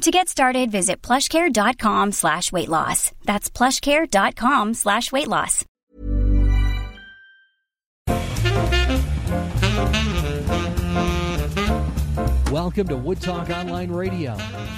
[0.00, 3.12] To get started, visit plushcare.com slash weight loss.
[3.26, 5.66] That's plushcare.com slash weight loss.
[12.50, 14.36] Welcome to Wood Talk Online Radio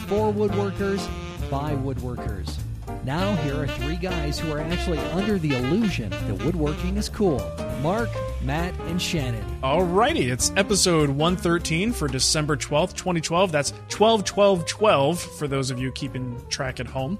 [0.08, 1.08] for woodworkers
[1.48, 2.61] by woodworkers.
[3.04, 7.44] Now, here are three guys who are actually under the illusion that woodworking is cool
[7.82, 8.08] Mark,
[8.42, 9.44] Matt, and Shannon.
[9.60, 13.50] Alrighty, it's episode 113 for December 12th, 2012.
[13.50, 17.18] That's 12 12 12 for those of you keeping track at home.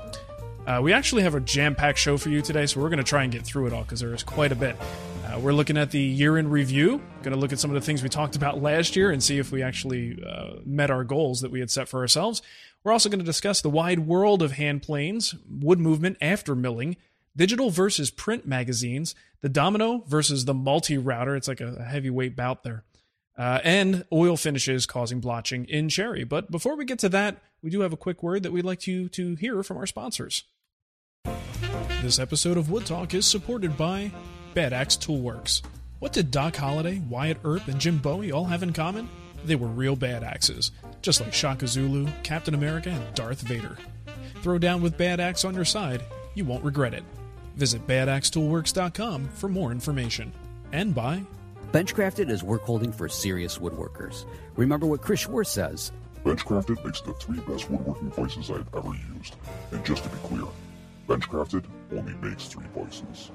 [0.69, 3.05] Uh, we actually have a jam packed show for you today, so we're going to
[3.05, 4.77] try and get through it all because there is quite a bit.
[5.27, 7.81] Uh, we're looking at the year in review, going to look at some of the
[7.81, 11.41] things we talked about last year and see if we actually uh, met our goals
[11.41, 12.41] that we had set for ourselves.
[12.85, 16.97] We're also going to discuss the wide world of hand planes, wood movement after milling,
[17.37, 21.37] digital versus print magazines, the domino versus the multi router.
[21.37, 22.85] It's like a, heavyweight bout there.
[23.39, 26.25] Uh, and oil finishes causing blotching in cherry.
[26.25, 28.87] But before we get to that, we do have a quick word that we'd like
[28.87, 30.45] you to hear from our sponsors.
[32.03, 34.11] This episode of Wood Talk is supported by
[34.55, 35.63] Bad Axe Toolworks.
[36.01, 39.09] What did Doc Holliday, Wyatt Earp, and Jim Bowie all have in common?
[39.45, 40.71] They were real bad axes,
[41.01, 43.77] just like Shaka Zulu, Captain America, and Darth Vader.
[44.43, 46.03] Throw down with Bad Axe on your side,
[46.35, 47.05] you won't regret it.
[47.57, 50.33] Visit badaxetoolworks.com for more information.
[50.73, 51.23] And by
[51.73, 54.25] Benchcrafted is work holding for serious woodworkers.
[54.57, 55.93] Remember what Chris Schwarz says.
[56.25, 59.37] Benchcrafted makes the three best woodworking vises I've ever used.
[59.71, 60.45] And just to be clear,
[61.09, 63.31] Benchcrafted only makes three vises.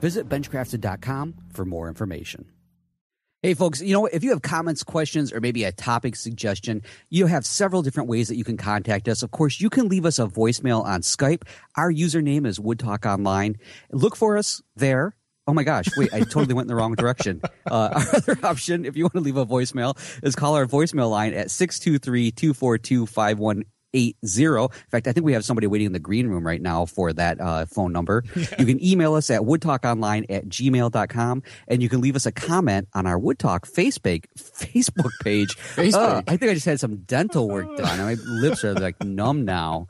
[0.00, 2.46] Visit benchcrafted.com for more information.
[3.46, 7.26] Hey, folks, you know, if you have comments, questions, or maybe a topic suggestion, you
[7.26, 9.22] have several different ways that you can contact us.
[9.22, 11.44] Of course, you can leave us a voicemail on Skype.
[11.76, 13.56] Our username is Wood Talk Online.
[13.92, 15.14] Look for us there.
[15.46, 17.40] Oh my gosh, wait, I totally went in the wrong direction.
[17.68, 21.10] Uh, our other option, if you want to leave a voicemail, is call our voicemail
[21.10, 23.06] line at 623 242
[23.58, 23.66] eight
[24.24, 24.64] zero.
[24.64, 27.12] In fact, I think we have somebody waiting in the green room right now for
[27.12, 28.24] that uh, phone number.
[28.34, 28.46] Yeah.
[28.58, 32.88] You can email us at woodtalkonline at gmail.com and you can leave us a comment
[32.94, 35.56] on our Woodtalk Facebook Facebook page.
[35.96, 37.98] Uh, I think I just had some dental work done.
[37.98, 39.86] My lips are like numb now.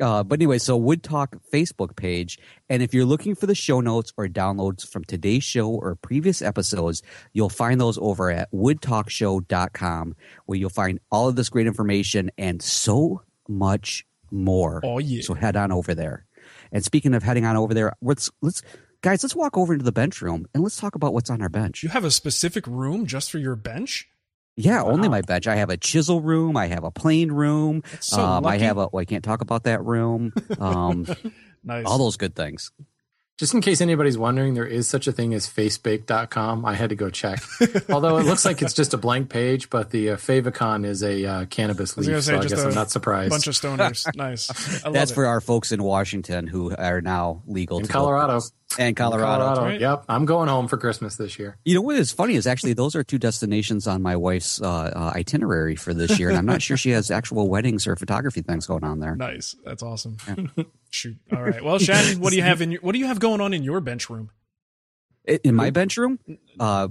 [0.00, 2.38] Uh, but anyway, so Wood Talk Facebook page.
[2.68, 6.42] And if you're looking for the show notes or downloads from today's show or previous
[6.42, 10.16] episodes, you'll find those over at woodtalkshow.com,
[10.46, 14.80] where you'll find all of this great information and so much more.
[14.84, 15.22] Oh yeah!
[15.22, 16.26] So head on over there.
[16.72, 18.62] And speaking of heading on over there, let's let's
[19.02, 21.48] guys, let's walk over into the bench room and let's talk about what's on our
[21.48, 21.82] bench.
[21.82, 24.08] You have a specific room just for your bench?
[24.56, 24.92] Yeah, wow.
[24.92, 25.46] only my bench.
[25.46, 26.56] I have a chisel room.
[26.56, 27.82] I have a plane room.
[28.00, 28.88] So um, I have a.
[28.92, 30.32] Well, I can't talk about that room.
[30.58, 31.06] Um,
[31.64, 31.84] nice.
[31.86, 32.70] All those good things.
[33.36, 36.64] Just in case anybody's wondering, there is such a thing as facebake.com.
[36.64, 37.40] I had to go check.
[37.90, 41.24] Although it looks like it's just a blank page, but the uh, favicon is a
[41.24, 43.30] uh, cannabis leaf, so I guess I'm not surprised.
[43.30, 44.06] Bunch of stoners.
[44.16, 44.46] nice.
[44.82, 45.14] That's it.
[45.14, 48.40] for our folks in Washington who are now legal in Colorado.
[48.78, 49.24] And Colorado.
[49.24, 49.62] Colorado.
[49.62, 49.80] Right.
[49.80, 50.04] Yep.
[50.08, 51.56] I'm going home for Christmas this year.
[51.64, 54.66] You know what is funny is actually those are two destinations on my wife's uh,
[54.66, 56.28] uh, itinerary for this year.
[56.28, 59.16] And I'm not sure she has actual weddings or photography things going on there.
[59.16, 59.54] Nice.
[59.64, 60.16] That's awesome.
[60.26, 60.64] Yeah.
[60.90, 61.16] Shoot.
[61.32, 61.62] All right.
[61.62, 63.62] Well, Shannon, what do you have in your, what do you have going on in
[63.62, 64.30] your bench room?
[65.42, 66.18] In my bench room?
[66.60, 66.88] Uh,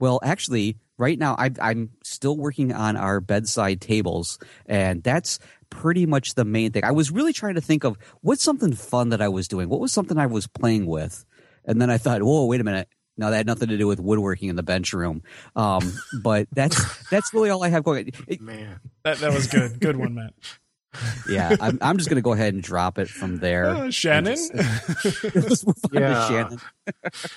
[0.00, 5.38] well, actually, right now I, I'm still working on our bedside tables, and that's
[5.70, 6.84] pretty much the main thing.
[6.84, 9.68] I was really trying to think of what's something fun that I was doing.
[9.68, 11.24] What was something I was playing with?
[11.64, 12.88] And then I thought, whoa, wait a minute.
[13.18, 15.22] No, that had nothing to do with woodworking in the bench room.
[15.54, 15.92] Um,
[16.22, 18.12] but that's that's really all I have going.
[18.28, 19.80] It, Man, That that was good.
[19.80, 20.34] Good one, Matt.
[21.28, 23.66] yeah, I'm, I'm just going to go ahead and drop it from there.
[23.66, 24.38] Uh, Shannon.
[24.54, 26.28] Let's move on to Yeah.
[26.28, 26.58] Shannon.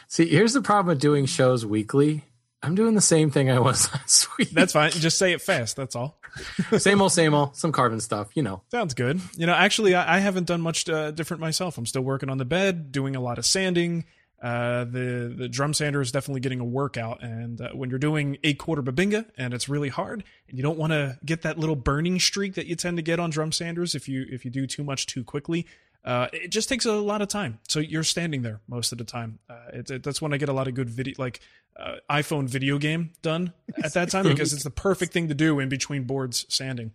[0.08, 2.24] see, here's the problem with doing shows weekly.
[2.62, 4.50] I'm doing the same thing I was last week.
[4.52, 4.92] That's fine.
[4.92, 5.76] Just say it fast.
[5.76, 6.20] That's all.
[6.78, 7.56] same old, same old.
[7.56, 8.62] Some carbon stuff, you know.
[8.72, 9.22] Sounds good.
[9.38, 11.78] You know, actually, I, I haven't done much uh, different myself.
[11.78, 14.06] I'm still working on the bed, doing a lot of sanding.
[14.42, 18.38] Uh, the the drum sander is definitely getting a workout, and uh, when you're doing
[18.42, 21.76] a quarter bubinga and it's really hard, and you don't want to get that little
[21.76, 24.66] burning streak that you tend to get on drum sanders if you if you do
[24.66, 25.66] too much too quickly.
[26.10, 27.60] Uh, it just takes a lot of time.
[27.68, 29.38] So you're standing there most of the time.
[29.48, 31.40] Uh, it, it, that's when I get a lot of good video, like
[31.78, 33.54] uh, iPhone video game done
[33.84, 36.94] at that time because it's the perfect thing to do in between boards sanding.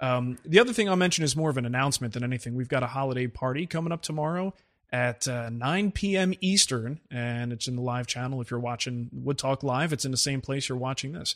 [0.00, 2.54] Um, the other thing I'll mention is more of an announcement than anything.
[2.54, 4.54] We've got a holiday party coming up tomorrow
[4.90, 6.32] at uh, 9 p.m.
[6.40, 8.40] Eastern, and it's in the live channel.
[8.40, 11.34] If you're watching Wood Talk Live, it's in the same place you're watching this.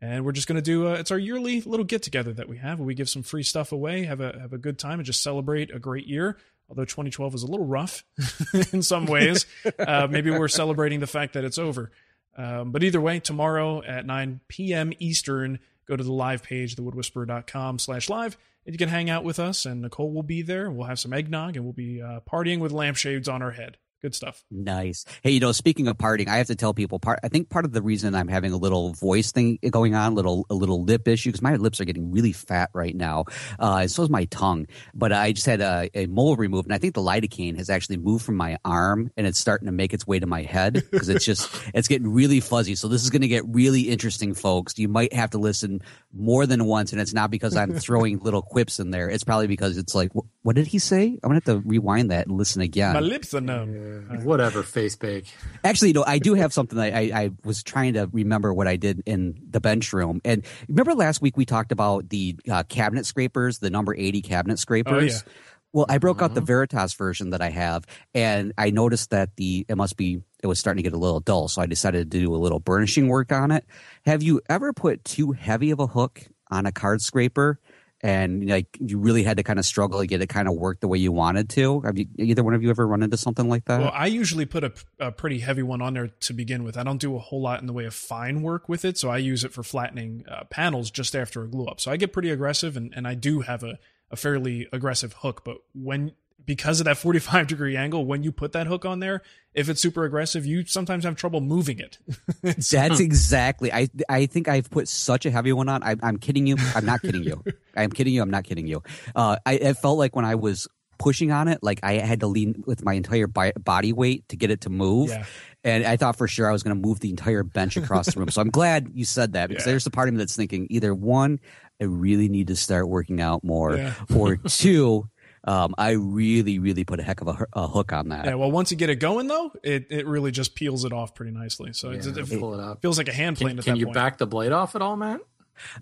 [0.00, 2.56] And we're just going to do uh, it's our yearly little get together that we
[2.56, 2.78] have.
[2.78, 5.22] Where we give some free stuff away, have a have a good time, and just
[5.22, 6.38] celebrate a great year.
[6.70, 8.04] Although 2012 was a little rough
[8.72, 9.44] in some ways,
[9.78, 11.90] uh, maybe we're celebrating the fact that it's over.
[12.36, 14.92] Um, but either way, tomorrow at 9 p.m.
[15.00, 19.40] Eastern, go to the live page, thewoodwhisperer.com slash live, and you can hang out with
[19.40, 20.70] us, and Nicole will be there.
[20.70, 23.76] We'll have some eggnog, and we'll be uh, partying with lampshades on our head.
[24.02, 24.44] Good stuff.
[24.50, 25.04] Nice.
[25.22, 26.98] Hey, you know, speaking of partying, I have to tell people.
[26.98, 30.14] Part I think part of the reason I'm having a little voice thing going on,
[30.14, 33.26] little a little lip issue, because my lips are getting really fat right now.
[33.58, 34.66] Uh, and so is my tongue.
[34.94, 37.98] But I just had a, a mole removed, and I think the lidocaine has actually
[37.98, 41.10] moved from my arm, and it's starting to make its way to my head because
[41.10, 42.76] it's just it's getting really fuzzy.
[42.76, 44.78] So this is going to get really interesting, folks.
[44.78, 48.40] You might have to listen more than once, and it's not because I'm throwing little
[48.42, 49.10] quips in there.
[49.10, 51.06] It's probably because it's like, "Wh- what did he say?
[51.06, 52.94] I'm gonna have to rewind that and listen again.
[52.94, 53.89] My lips are numb.
[54.22, 55.26] Whatever, face bake.
[55.64, 58.76] Actually, know, I do have something that I, I was trying to remember what I
[58.76, 60.20] did in the bench room.
[60.24, 64.58] And remember last week we talked about the uh, cabinet scrapers, the number 80 cabinet
[64.58, 65.24] scrapers?
[65.72, 69.64] Well, I broke out the Veritas version that I have, and I noticed that the
[69.68, 72.18] it must be it was starting to get a little dull, so I decided to
[72.18, 73.64] do a little burnishing work on it.
[74.04, 77.60] Have you ever put too heavy of a hook on a card scraper,
[78.02, 80.80] and like you really had to kind of struggle to get it kind of work
[80.80, 81.80] the way you wanted to?
[81.82, 83.80] Have you either one of you ever run into something like that?
[83.80, 86.76] Well, I usually put a, a pretty heavy one on there to begin with.
[86.76, 89.10] I don't do a whole lot in the way of fine work with it, so
[89.10, 91.80] I use it for flattening uh, panels just after a glue up.
[91.80, 93.78] So I get pretty aggressive, and, and I do have a,
[94.10, 95.42] a fairly aggressive hook.
[95.44, 96.12] But when
[96.46, 99.22] because of that 45 degree angle, when you put that hook on there,
[99.54, 101.98] if it's super aggressive, you sometimes have trouble moving it.
[102.42, 103.72] That's exactly.
[103.72, 105.82] I I think I've put such a heavy one on.
[105.82, 106.56] I, I'm kidding you.
[106.74, 107.42] I'm not kidding you.
[107.76, 108.22] I'm kidding you.
[108.22, 108.82] I'm not kidding you.
[109.14, 112.26] Uh, I it felt like when I was pushing on it, like I had to
[112.26, 115.08] lean with my entire body weight to get it to move.
[115.08, 115.24] Yeah.
[115.64, 118.20] And I thought for sure I was going to move the entire bench across the
[118.20, 118.28] room.
[118.28, 119.72] So I'm glad you said that because Yeah.
[119.72, 121.40] there's a part of me that's thinking either one,
[121.80, 123.94] I really need to start working out more, Yeah.
[124.14, 125.08] or two,
[125.44, 128.26] um, I really, really put a heck of a, a hook on that.
[128.26, 131.14] yeah, well, once you get it going, though, it, it really just peels it off
[131.14, 131.72] pretty nicely.
[131.72, 132.82] So Yeah, it, pull it up.
[132.82, 133.94] feels like a hand plane Can, at can that you point.
[133.94, 135.20] back the blade off at all, Matt?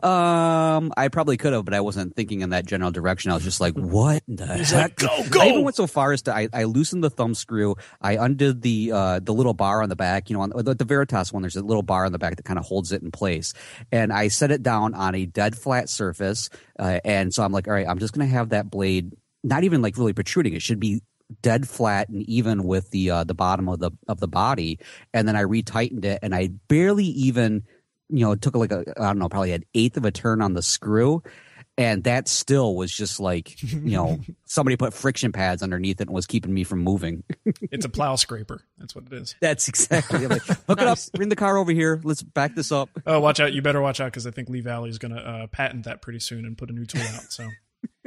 [0.02, 3.30] Um, I probably could have, but I wasn't thinking in that general direction.
[3.30, 6.12] I was just like, "What the heck?" like, "Go, go!" I even went so far
[6.12, 7.76] as to I, I loosened the thumb screw.
[8.00, 10.30] I undid the uh the little bar on the back.
[10.30, 12.42] You know, on the, the Veritas one, there's a little bar on the back that
[12.44, 13.54] kind of holds it in place,
[13.92, 16.50] and I set it down on a dead flat surface.
[16.78, 19.82] Uh, and so I'm like, "All right, I'm just gonna have that blade not even
[19.82, 20.54] like really protruding.
[20.54, 21.02] It should be."
[21.42, 24.78] dead flat and even with the uh, the bottom of the of the body
[25.12, 27.64] and then I retightened it and I barely even
[28.08, 30.42] you know, it took like a I don't know, probably an eighth of a turn
[30.42, 31.22] on the screw.
[31.76, 36.14] And that still was just like, you know, somebody put friction pads underneath it and
[36.14, 37.22] was keeping me from moving.
[37.70, 38.62] It's a plow scraper.
[38.78, 39.36] That's what it is.
[39.40, 42.72] That's exactly I'm like, hook it up, bring the car over here, let's back this
[42.72, 42.88] up.
[43.06, 43.52] Oh, watch out!
[43.52, 46.02] You better watch out because I think Lee Valley is going to uh, patent that
[46.02, 47.30] pretty soon and put a new tool out.
[47.30, 47.48] So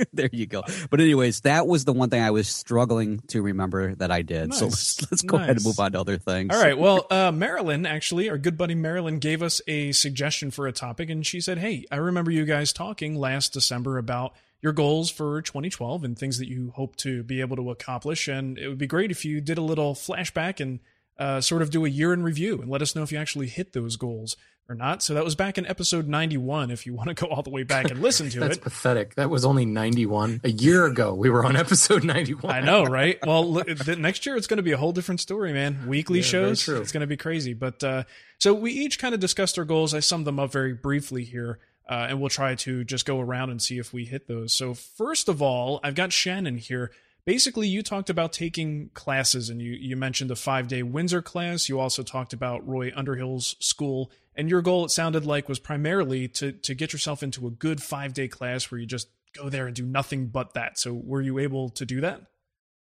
[0.14, 0.64] there you go.
[0.90, 4.54] But anyways, that was the one thing I was struggling to remember that I did.
[4.54, 6.54] So let's, let's go ahead and move on to other things.
[6.54, 6.78] All right.
[6.78, 11.10] Well, uh, Marilyn, actually, our good buddy Marilyn, gave us a suggestion for a topic,
[11.10, 15.42] and she said, "Hey, I remember you guys talking last December about your goals for
[15.42, 18.88] 2012 and things that you hope to be able to accomplish, and it would be
[18.88, 20.80] great if you did a little flashback and
[21.18, 23.48] uh, sort of do a year in review and let us know if you actually
[23.48, 24.36] hit those goals
[24.70, 26.72] or not." So that was back in episode 91.
[26.72, 28.64] If you want to go all the way back and listen to That's it.
[28.64, 29.16] That's pathetic.
[29.16, 30.42] That was only 91.
[30.44, 32.54] A year ago, we were on episode 91.
[32.54, 33.20] I know, right?
[33.26, 35.88] Well, the, next year it's going to be a whole different story, man.
[35.88, 37.54] Weekly Yeah, shows, it's going to be crazy.
[37.54, 38.04] But uh,
[38.40, 39.94] so we each kind of discussed our goals.
[39.94, 43.50] I summed them up very briefly here, uh, and we'll try to just go around
[43.50, 44.54] and see if we hit those.
[44.54, 46.92] So first of all, I've got Shannon here.
[47.26, 51.70] Basically you talked about taking classes and you, you mentioned a five day Windsor class.
[51.70, 54.12] You also talked about Roy Underhill's school.
[54.36, 57.84] And your goal, it sounded like, was primarily to, to get yourself into a good
[57.84, 60.78] five day class where you just go there and do nothing but that.
[60.80, 62.22] So were you able to do that?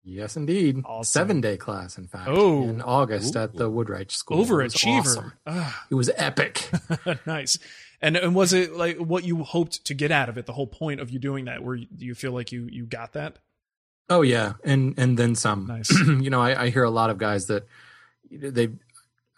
[0.08, 0.82] Yes, indeed.
[0.84, 1.20] Awesome.
[1.20, 2.28] Seven day class, in fact.
[2.28, 2.62] Oh.
[2.62, 3.40] in August Ooh.
[3.40, 4.36] at the Woodwright School.
[4.36, 4.98] It was Overachiever.
[5.00, 5.32] awesome.
[5.46, 6.70] Ah, It was epic.
[7.26, 7.58] nice.
[8.00, 10.46] And and was it like what you hoped to get out of it?
[10.46, 12.84] The whole point of you doing that, where you, do you feel like you you
[12.86, 13.38] got that?
[14.08, 15.66] Oh yeah, and and then some.
[15.76, 15.90] Nice.
[15.90, 17.66] you know, I, I hear a lot of guys that
[18.30, 18.68] they.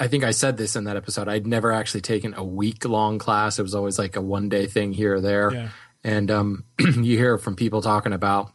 [0.00, 1.28] I think I said this in that episode.
[1.28, 3.58] I'd never actually taken a week long class.
[3.58, 5.52] It was always like a one day thing here or there.
[5.52, 5.68] Yeah.
[6.04, 8.52] And um, you hear from people talking about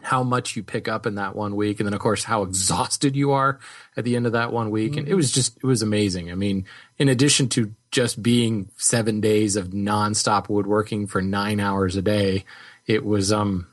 [0.00, 3.14] how much you pick up in that one week, and then of course how exhausted
[3.14, 3.58] you are
[3.96, 4.96] at the end of that one week.
[4.96, 6.30] And it was just it was amazing.
[6.30, 6.66] I mean,
[6.98, 12.44] in addition to just being seven days of nonstop woodworking for nine hours a day,
[12.86, 13.66] it was um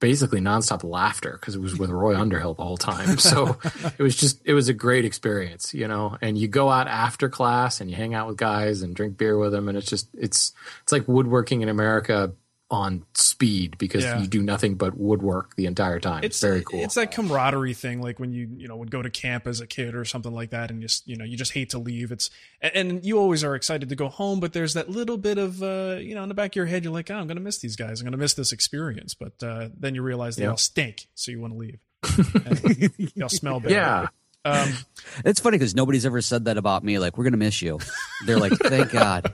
[0.00, 3.18] basically nonstop laughter because it was with Roy Underhill the whole time.
[3.18, 3.58] So
[3.98, 6.16] it was just it was a great experience, you know.
[6.20, 9.38] And you go out after class and you hang out with guys and drink beer
[9.38, 10.52] with them, and it's just it's
[10.82, 12.32] it's like woodworking in America
[12.70, 14.20] on speed because Yeah.
[14.20, 16.22] you do nothing but woodwork the entire time.
[16.22, 16.80] It's, very cool.
[16.80, 19.66] It's that camaraderie thing, like when you you know would go to camp as a
[19.66, 22.12] kid or something like that, and just you know you just hate to leave.
[22.12, 22.28] It's
[22.60, 25.96] and- you always are excited to go home, but there's that little bit of uh,
[26.00, 27.74] you know in the back of your head, you're like, oh, I'm gonna miss these
[27.76, 30.50] guys, I'm gonna miss this experience, but uh, then you realize they Yeah.
[30.50, 31.78] all stink, so you want to leave.
[33.16, 33.70] They all smell bad.
[33.72, 34.06] yeah.
[34.44, 34.72] Um,
[35.24, 36.98] It's funny because nobody's ever said that about me.
[36.98, 37.78] Like, we're gonna miss you.
[38.26, 39.32] They're like, thank God.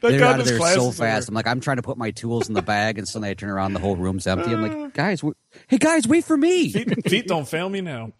[0.00, 1.28] They're God out of there so fast.
[1.28, 3.48] I'm like, I'm trying to put my tools in the bag, and suddenly I turn
[3.48, 4.52] around, the whole room's empty.
[4.52, 5.22] I'm like, guys,
[5.68, 6.70] hey guys, wait for me.
[6.70, 8.12] feet, feet don't fail me now.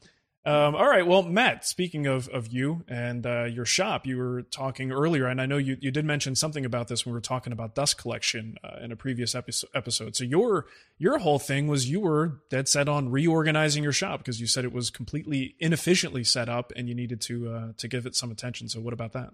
[0.45, 1.07] Um, all right.
[1.07, 5.41] Well, Matt, speaking of, of you and uh, your shop, you were talking earlier, and
[5.41, 7.97] I know you, you did mention something about this when we were talking about dust
[7.97, 10.17] collection uh, in a previous episode.
[10.17, 10.67] So your
[10.99, 14.65] your whole thing was you were dead set on reorganizing your shop because you said
[14.65, 18.33] it was completely inefficiently set up and you needed to uh, to give it some
[18.33, 18.69] attention.
[18.69, 19.31] So what about that?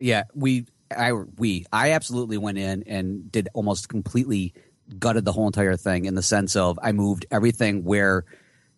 [0.00, 4.54] Yeah, we, I, we, I absolutely went in and did almost completely
[4.98, 8.24] gutted the whole entire thing in the sense of I moved everything where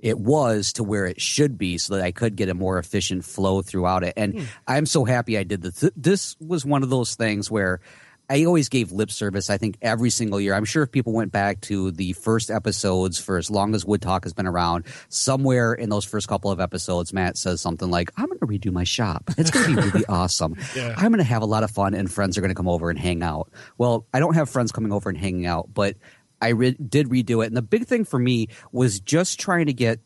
[0.05, 3.25] it was to where it should be so that I could get a more efficient
[3.25, 4.13] flow throughout it.
[4.19, 4.45] And hmm.
[4.69, 5.91] I'm so happy I did this.
[5.97, 7.81] This was one of those things where
[8.29, 10.55] I always gave lip service, I think, every single year.
[10.55, 14.03] I'm sure if people went back to the first episodes for as long as Wood
[14.03, 18.11] Talk has been around, somewhere in those first couple of episodes, Matt says something like,
[18.17, 19.31] I'm going to redo my shop.
[19.39, 20.57] It's going to be really awesome.
[20.75, 20.95] Yeah.
[20.97, 22.91] I'm going to have a lot of fun and friends are going to come over
[22.91, 23.51] and hang out.
[23.79, 25.97] Well, I don't have friends coming over and hanging out, but
[26.45, 27.47] I re- did redo it.
[27.47, 30.01] And the big thing for me was just trying to get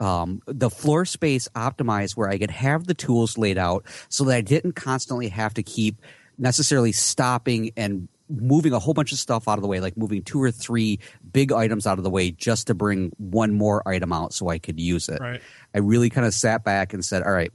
[0.00, 4.34] um, the floor space optimized where I could have the tools laid out so that
[4.34, 6.00] I didn't constantly have to keep
[6.38, 10.22] necessarily stopping and moving a whole bunch of stuff out of the way, like moving
[10.22, 10.98] two or three
[11.30, 14.58] big items out of the way just to bring one more item out so I
[14.58, 15.20] could use it.
[15.20, 15.42] Right.
[15.74, 17.52] I really kind of sat back and said, all right,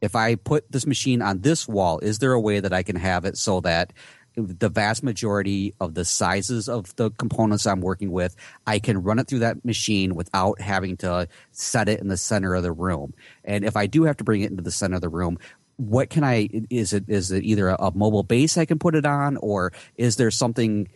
[0.00, 2.96] if I put this machine on this wall, is there a way that I can
[2.96, 3.92] have it so that
[4.36, 8.34] the vast majority of the sizes of the components I'm working with,
[8.66, 12.54] I can run it through that machine without having to set it in the center
[12.54, 13.14] of the room.
[13.44, 15.38] And if I do have to bring it into the center of the room,
[15.76, 19.04] what can I is it is it either a, mobile base I can put it
[19.04, 20.88] on or is there something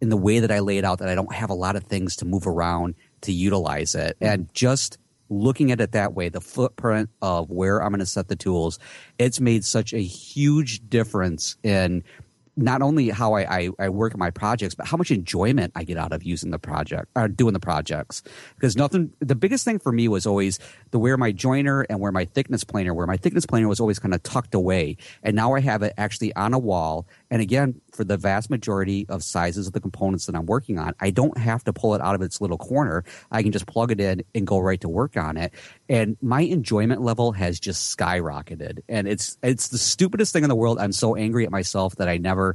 [0.00, 1.84] in the way that I lay it out that I don't have a lot of
[1.84, 4.16] things to move around to utilize it.
[4.16, 4.26] Mm-hmm.
[4.26, 4.98] And just
[5.28, 8.78] looking at it that way, the footprint of where I'm going to set the tools,
[9.18, 12.04] it's made such a huge difference in
[12.56, 15.98] not only how I, I, I work my projects, but how much enjoyment I get
[15.98, 18.22] out of using the project or doing the projects.
[18.54, 20.58] Because nothing, the biggest thing for me was always
[20.90, 23.98] the where my joiner and where my thickness planer, where my thickness planer was always
[23.98, 24.96] kind of tucked away.
[25.22, 27.06] And now I have it actually on a wall.
[27.30, 30.94] And again, for the vast majority of sizes of the components that I'm working on,
[31.00, 33.04] I don't have to pull it out of its little corner.
[33.30, 35.52] I can just plug it in and go right to work on it.
[35.88, 38.80] And my enjoyment level has just skyrocketed.
[38.88, 40.78] And it's it's the stupidest thing in the world.
[40.78, 42.45] I'm so angry at myself that I never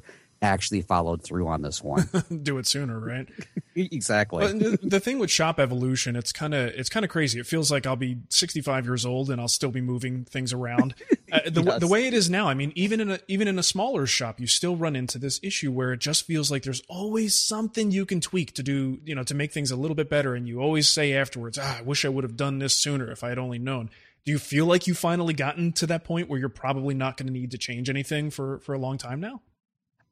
[0.44, 2.10] actually followed through on this one.
[2.42, 3.28] Do it sooner, right?
[3.76, 4.44] exactly.
[4.44, 7.40] But the, the thing with shop evolution, it's kind of it's kind of crazy.
[7.40, 10.96] It feels like I'll be 65 years old and I'll still be moving things around.
[11.32, 11.80] Uh, the, Yes.
[11.80, 14.38] the way it is now, I mean, even in a even in a smaller shop,
[14.42, 18.06] you still run into this issue where it just feels like there's always something you
[18.06, 20.36] can tweak to do, you know, to make things a little bit better.
[20.36, 23.24] And you always say afterwards, "Ah, I wish I would have done this sooner if
[23.24, 23.90] I had only known."
[24.26, 27.28] Do you feel like you've finally gotten to that point where you're probably not going
[27.28, 29.40] to need to change anything for for a long time now?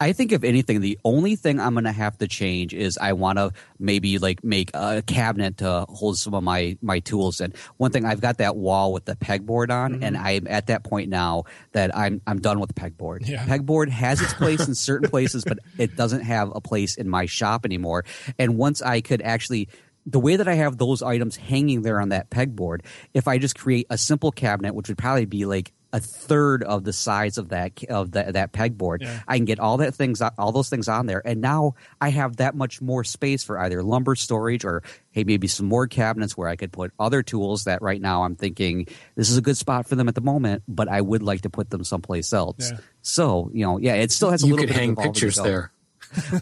[0.01, 3.13] I think if anything, the only thing I'm going to have to change is I
[3.13, 7.53] want to maybe like make a cabinet to hold some of my my tools in.
[7.75, 10.25] One thing I've got that wall with the pegboard on, and mm-hmm.
[10.25, 13.27] I'm at that point now that I'm I'm done with pegboard.
[13.27, 13.45] Yeah.
[13.45, 17.25] Pegboard has its place in certain places, but it doesn't have a place in my
[17.25, 18.05] shop anymore.
[18.37, 19.67] And once I could actually
[20.05, 23.57] the way that I have those items hanging there on that pegboard, if I just
[23.57, 27.49] create a simple cabinet, which would probably be like a third of the size of
[27.49, 29.21] that of the, that pegboard, Yeah.
[29.27, 32.37] I can get all that things all those things on there, and now I have
[32.37, 36.47] that much more space for either lumber storage or hey maybe some more cabinets where
[36.47, 39.87] I could put other tools that right now I'm thinking this is a good spot
[39.87, 42.69] for them at the moment, but I would like to put them someplace else.
[42.71, 42.77] Yeah.
[43.01, 45.13] So you know, yeah, it still has a you little could bit of hang evolving
[45.13, 45.43] pictures go.
[45.43, 45.71] there.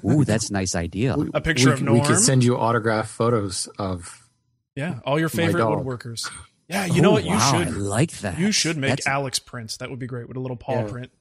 [0.06, 1.16] Ooh, that's a nice idea.
[1.34, 4.28] A picture we, of could- we could send you autograph photos of.
[4.76, 6.30] yeah, all your favorite woodworkers.
[6.70, 7.24] Yeah, you know Oh, what?
[7.24, 8.38] You wow, should I like that.
[8.40, 9.78] You should make That's Alex prints.
[9.78, 10.88] That would be great with a little paw Yeah.
[10.88, 11.12] print.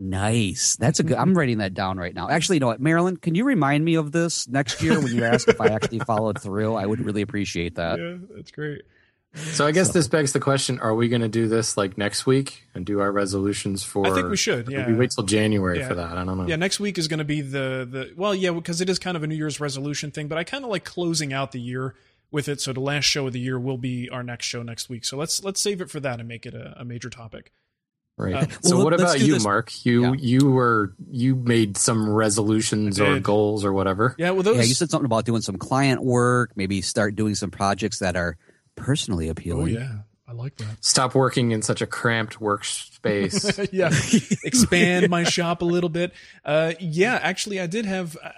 [0.00, 0.76] nice.
[0.76, 1.16] That's a good.
[1.16, 1.38] I'm mm-hmm.
[1.38, 2.28] writing that down right now.
[2.28, 3.16] Actually, you know what, Marilyn?
[3.16, 6.40] Can you remind me of this next year when you ask if I actually followed
[6.40, 6.74] through?
[6.74, 7.98] I would really appreciate that.
[7.98, 8.82] yeah, that's great.
[9.34, 12.24] So I guess this begs the question: Are we going to do this like next
[12.24, 14.06] week and do our resolutions for?
[14.06, 14.86] I think we should, yeah.
[14.86, 15.88] We wait till January Yeah.
[15.88, 16.16] for that.
[16.16, 16.46] I don't know.
[16.46, 19.16] Yeah, next week is going to be the the well, yeah, because it is kind
[19.16, 20.28] of a New Year's resolution thing.
[20.28, 21.94] But I kind of like closing out the year
[22.34, 22.60] with it.
[22.60, 25.06] So the last show of the year will be our next show next week.
[25.06, 27.50] So let's let's save it for that and make it a, a major topic.
[28.16, 28.34] Right.
[28.34, 29.84] Uh, so well, what about you, this- Mark?
[29.86, 30.12] You Yeah.
[30.18, 34.14] you were you made some resolutions or goals or whatever.
[34.18, 37.34] Yeah, well, those Yeah, you said something about doing some client work, maybe start doing
[37.34, 38.36] some projects that are
[38.76, 39.62] personally appealing.
[39.62, 39.88] oh appealing.
[39.88, 39.98] yeah,
[40.28, 40.84] I like that.
[40.84, 43.68] Stop working in such a cramped workspace.
[43.72, 43.90] yeah,
[44.44, 46.12] expand my shop a little bit.
[46.44, 48.16] Uh, yeah, actually, I did have.
[48.22, 48.30] Uh,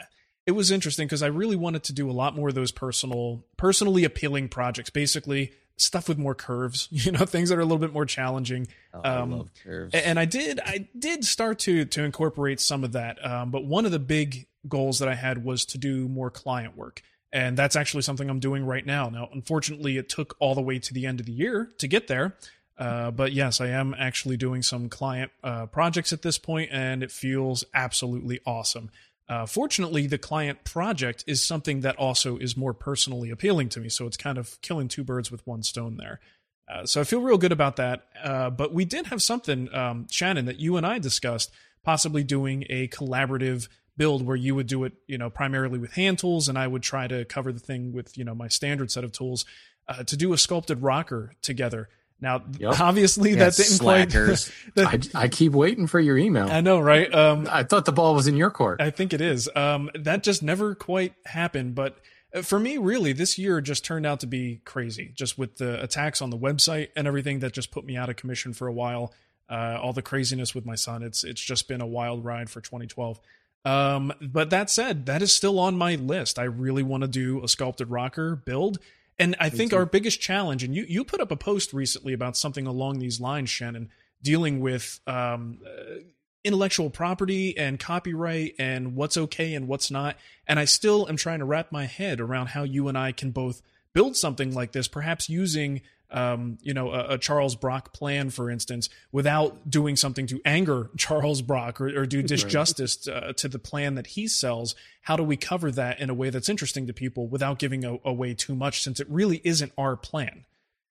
[0.47, 3.45] it was interesting because I really wanted to do a lot more of those personal,
[3.57, 4.91] personally appealing projects.
[4.91, 6.88] Basically, stuff with more curves.
[6.93, 8.69] You know, things that are a little bit more challenging.
[8.95, 9.95] Oh, I Um, love curves.
[9.95, 13.25] And I did, I did start to to incorporate some of that.
[13.25, 16.76] Um, but one of the big goals that I had was to do more client
[16.76, 19.09] work, and that's actually something I'm doing right now.
[19.11, 22.09] Now, unfortunately, it took all the way to the end of the year to get
[22.09, 22.37] there.
[22.79, 27.03] Uh, but yes, I am actually doing some client uh, projects at this point, and
[27.03, 28.91] it feels absolutely awesome.
[29.28, 33.88] Uh, fortunately, the client project is something that also is more personally appealing to me,
[33.88, 36.21] so it's kind of killing two birds with one stone there.
[36.68, 38.06] Uh, so I feel real good about that.
[38.23, 41.50] Uh, but we did have something, um, Shannon, that you and I discussed,
[41.85, 46.19] possibly doing a collaborative build where you would do it, you know, primarily with hand
[46.19, 49.04] tools, and I would try to cover the thing with, you know, my standard set
[49.04, 49.45] of tools
[49.89, 51.89] uh, to do a sculpted rocker together.
[52.21, 52.81] Now, Yep.
[52.81, 54.50] obviously, Yeah, that didn't slackers.
[54.75, 55.15] quite.
[55.15, 56.49] I, I keep waiting for your email.
[56.50, 57.13] I know, right?
[57.15, 58.81] Um, I thought the ball was in your court.
[58.81, 59.49] I think it is.
[59.55, 61.75] Um, that just never quite happened.
[61.75, 61.99] But
[62.35, 65.13] uh, for me, really, this year just turned out to be crazy.
[65.15, 68.17] Just with the attacks on the website and everything that just put me out of
[68.17, 69.13] commission for a while.
[69.49, 71.02] Uh, all the craziness with my son.
[71.02, 73.21] It's it's just been a wild ride for 2012.
[73.65, 76.39] Um, but that said, that is still on my list.
[76.39, 78.79] I really want to do a sculpted rocker build.
[79.19, 82.37] And I think our biggest challenge, and you, you put up a post recently about
[82.37, 83.89] something along these lines, Shannon,
[84.23, 86.00] dealing with um, uh,
[86.45, 90.17] intellectual property and copyright and what's okay and what's not.
[90.47, 93.31] And I still am trying to wrap my head around how you and I can
[93.31, 93.63] both
[93.95, 98.50] build something like this, perhaps using um, you know, a, a Charles Brock plan, for
[98.50, 103.58] instance, without doing something to anger Charles Brock or, or do disjustice uh, to the
[103.58, 104.75] plan that he sells.
[105.02, 107.99] How do we cover that in a way that's interesting to people without giving a,
[108.04, 110.45] away too much, since it really isn't our plan?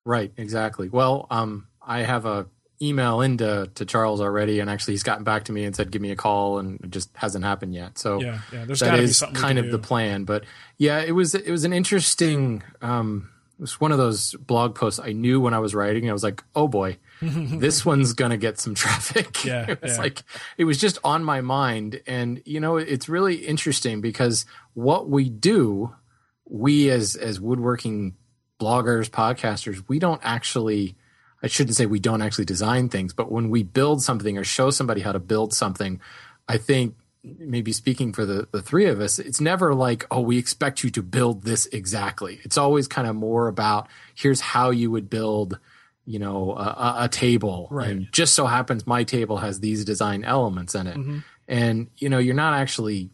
[0.04, 0.88] Right, exactly.
[0.88, 2.46] Well, um, I have a
[2.80, 6.00] email into to Charles already, and actually he's gotten back to me and said, "Give
[6.00, 7.98] me a call," and it just hasn't happened yet.
[7.98, 8.64] So Yeah, yeah.
[8.64, 9.70] There's that got to be something kind of do.
[9.72, 10.24] the plan.
[10.24, 10.44] But
[10.76, 12.62] yeah, it was it was an interesting.
[12.80, 16.08] Um, it was one of those blog posts I knew when I was writing.
[16.08, 20.02] I was like, "Oh boy, this one's gonna get some traffic." Yeah, it was yeah.
[20.02, 20.22] like
[20.56, 25.28] it was just on my mind, and you know, it's really interesting because what we
[25.28, 25.92] do,
[26.44, 28.14] we as as woodworking
[28.60, 30.96] bloggers, podcasters, we don't actually.
[31.42, 34.70] I shouldn't say we don't actually design things, but when we build something or show
[34.70, 36.00] somebody how to build something,
[36.48, 40.38] I think maybe speaking for the, the three of us, it's never like, oh, we
[40.38, 42.40] expect you to build this exactly.
[42.44, 45.58] It's always kind of more about here's how you would build,
[46.06, 47.68] you know, a, a- table.
[47.70, 47.90] Right.
[47.90, 50.96] And just so happens my table has these design elements in it.
[50.96, 51.24] Mhm.
[51.48, 53.10] And, you know, you're not actually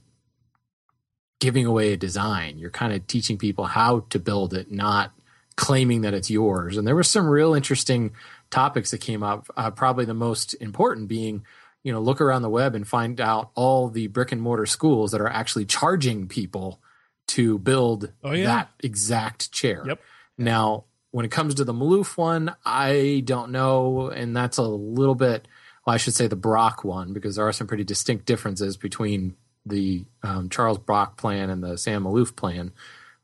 [1.40, 2.58] giving away a design.
[2.58, 5.12] You're kind of teaching people how to build it, not
[5.56, 6.76] claiming that it's yours.
[6.76, 8.12] And there were some real interesting
[8.50, 9.46] topics that came up.
[9.56, 11.44] Uh, probably the most important being,
[11.84, 15.12] you know, look around the web and find out all the brick and mortar schools
[15.12, 16.80] that are actually charging people
[17.28, 18.46] to build Oh, yeah.
[18.46, 19.84] that exact chair.
[19.86, 20.00] Yep.
[20.36, 25.14] Now, when it comes to the Maloof one, I don't know, and that's a little
[25.14, 25.46] bit.
[25.86, 29.36] Well, I should say the Brock one because there are some pretty distinct differences between
[29.64, 32.72] the um, Charles Brock plan and the Sam Maloof plan.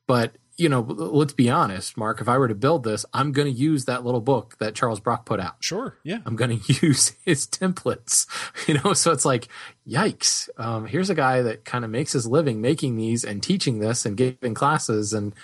[0.06, 2.20] But you know, let's be honest, Mark.
[2.20, 5.00] If I were to build this, I'm going to use that little book that Charles
[5.00, 5.56] Brock put out.
[5.60, 5.96] Sure.
[6.04, 6.18] Yeah.
[6.26, 8.26] I'm going to use his templates,
[8.68, 8.92] you know.
[8.92, 9.48] So it's like,
[9.88, 10.50] yikes!
[10.58, 14.04] Um, here's a guy that kind of makes his living making these and teaching this
[14.04, 15.34] and giving classes, and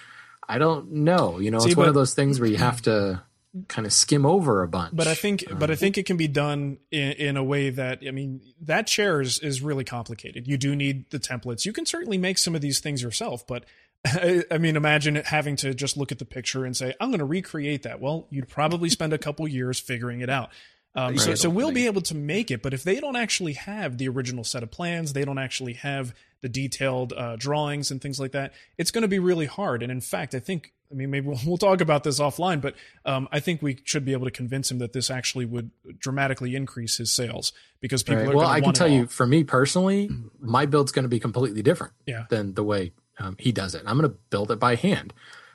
[0.46, 1.38] I don't know.
[1.38, 3.22] You know, See, it's one of those things where you have to
[3.68, 4.94] kind of skim over a bunch.
[4.94, 8.02] But I think, but I think it can be done in, in a way that
[8.06, 10.46] I mean that chair is is really complicated.
[10.46, 11.64] You do need the templates.
[11.64, 13.64] You can certainly make some of these things yourself, but
[14.06, 17.10] I, I mean, imagine it having to just look at the picture and say, "I'm
[17.10, 20.50] going to recreate that." Well, you'd probably spend a couple years figuring it out.
[20.94, 21.38] Um, so, Right.
[21.38, 24.44] so we'll be able to make it, but if they don't actually have the original
[24.44, 28.54] set of plans, they don't actually have the detailed uh, drawings and things like that,
[28.78, 29.82] it's going to be really hard.
[29.82, 32.76] And in fact, I think, I mean, maybe we'll, we'll talk about this offline, but
[33.04, 36.54] um, I think we should be able to convince him that this actually would dramatically
[36.56, 38.34] increase his sales because people Right.
[38.34, 40.08] well, I can tell you, for me personally,
[40.40, 42.24] my build's going to be completely different Yeah.
[42.30, 43.82] than the way um, he does it.
[43.86, 45.12] I'm going to build it by hand.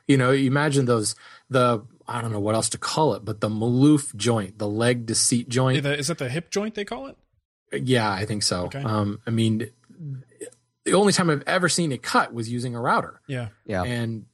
[0.07, 1.15] You know, you imagine those
[1.49, 5.07] the I don't know what else to call it, but the Maloof joint, the leg
[5.07, 5.83] to seat joint.
[5.83, 7.17] The- is that the hip joint they call it?
[7.71, 8.65] Yeah, I think so.
[8.65, 8.81] Okay.
[8.83, 9.69] Um, I mean,
[10.83, 13.49] the only time I've ever seen it cut was using a router, Yeah.
[13.65, 13.83] Yeah.
[13.83, 14.25] and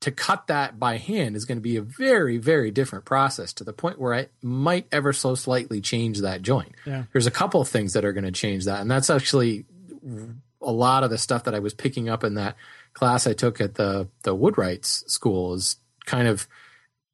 [0.00, 3.62] to cut that by hand is going to be a very, very different process to
[3.62, 6.72] the point where I might ever so slightly change that joint.
[6.84, 7.04] Yeah.
[7.12, 9.64] There's a couple of things that are going to change that, and that's actually
[10.62, 12.56] a lot of the stuff that I was picking up in that
[12.94, 16.46] class I took at the the Woodwrights school is kind of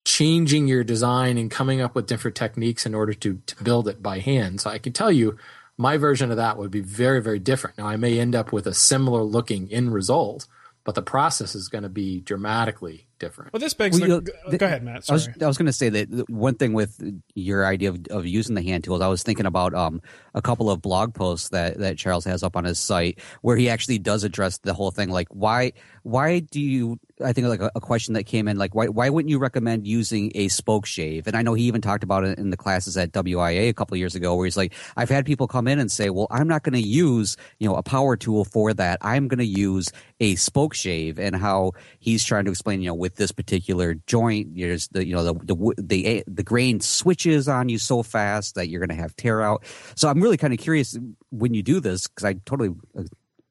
[0.05, 4.03] changing your design and coming up with different techniques in order to to build it
[4.03, 4.61] by hand.
[4.61, 5.37] So I can tell you
[5.77, 7.79] my version of that would be very very different.
[7.79, 10.47] Now I may end up with a similar looking end result,
[10.85, 13.52] but the process is going to be dramatically different.
[13.52, 14.00] Well, this begs.
[14.00, 15.04] Well, the, you know, go ahead, Matt.
[15.09, 15.37] I was Sorry.
[15.42, 17.00] I was going to say that one thing with
[17.35, 20.00] your idea of, of using the hand tools, I was thinking about um,
[20.35, 23.68] a couple of blog posts that, that Charles has up on his site where he
[23.68, 25.11] actually does address the whole thing.
[25.11, 26.98] Like, why why do you?
[27.22, 29.87] I think like a, a question that came in, like why why wouldn't you recommend
[29.87, 31.26] using a spoke shave?
[31.26, 33.94] And I know he even talked about it in the classes at WIA a couple
[33.94, 36.48] of years ago, where he's like, I've had people come in and say, well, I'm
[36.48, 38.98] not going to use you know a power tool for that.
[39.02, 42.94] I'm going to use a spoke shave, and how he's trying to explain, you know,
[42.94, 47.49] with this particular joint, there's the you know the the the, eh, the grain switches
[47.49, 49.64] on you so fast that you're going to have tear out.
[49.94, 50.99] So I'm really kind of curious
[51.31, 52.71] when you do this because I totally.
[52.97, 53.05] Uh,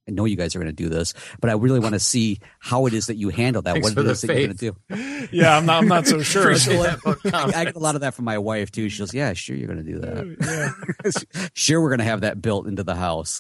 [0.08, 2.40] I know you guys are going to do this, but I really want to see
[2.60, 3.74] how it is that you handle that.
[3.74, 5.28] Thanks what it the that you're going to do.
[5.38, 5.84] yeah, I'm not.
[5.84, 6.44] I'm not so sure.
[6.44, 8.88] Appreciate that vote of I get a lot of that from my wife too.
[8.90, 10.74] She goes, "Yeah, sure, you're going to do that.
[11.04, 11.50] yeah.
[11.54, 13.40] sure, we're going to have that built into the house."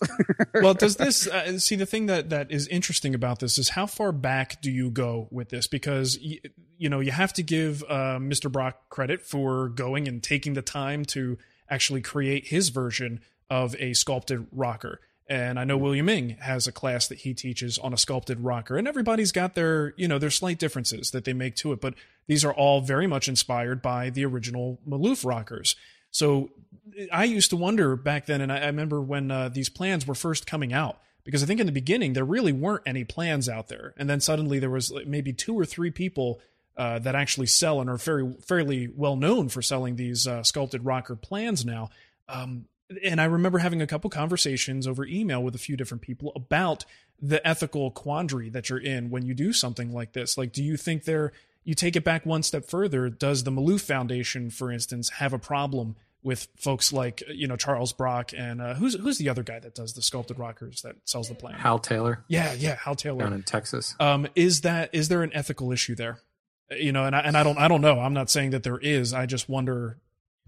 [0.53, 3.85] well, does this uh, see the thing that that is interesting about this is how
[3.85, 5.67] far back do you go with this?
[5.67, 6.39] Because y-
[6.77, 8.51] you know you have to give uh, Mr.
[8.51, 11.37] Brock credit for going and taking the time to
[11.69, 14.99] actually create his version of a sculpted rocker.
[15.29, 18.77] And I know William Ng has a class that he teaches on a sculpted rocker,
[18.77, 21.95] and everybody's got their you know their slight differences that they make to it, but
[22.27, 25.75] these are all very much inspired by the original Maloof rockers.
[26.11, 26.49] So
[27.11, 30.15] I used to wonder back then, and I, I remember when uh, these plans were
[30.15, 33.67] first coming out, because I think in the beginning there really weren't any plans out
[33.67, 36.39] there, and then suddenly there was maybe two or three people
[36.77, 40.85] uh, that actually sell and are very fairly well known for selling these uh, sculpted
[40.85, 41.89] rocker plans now.
[42.29, 42.65] Um,
[43.03, 46.85] and I remember having a couple conversations over email with a few different people about
[47.21, 50.37] the ethical quandary that you're in when you do something like this.
[50.37, 51.31] Like, do you think there?
[51.63, 53.09] You take it back one step further.
[53.09, 57.93] Does the Maloof Foundation, for instance, have a problem with folks like you know Charles
[57.93, 61.29] Brock and uh, who's who's the other guy that does the sculpted rockers that sells
[61.29, 61.55] the plan?
[61.55, 63.19] Hal Taylor Yeah, yeah, Hal Taylor.
[63.23, 63.95] down in Texas.
[63.99, 66.19] Um, is that is there an ethical issue there?
[66.71, 67.99] You know, and I, and I don't I don't know.
[67.99, 69.13] I'm not saying that there is.
[69.13, 69.97] I just wonder.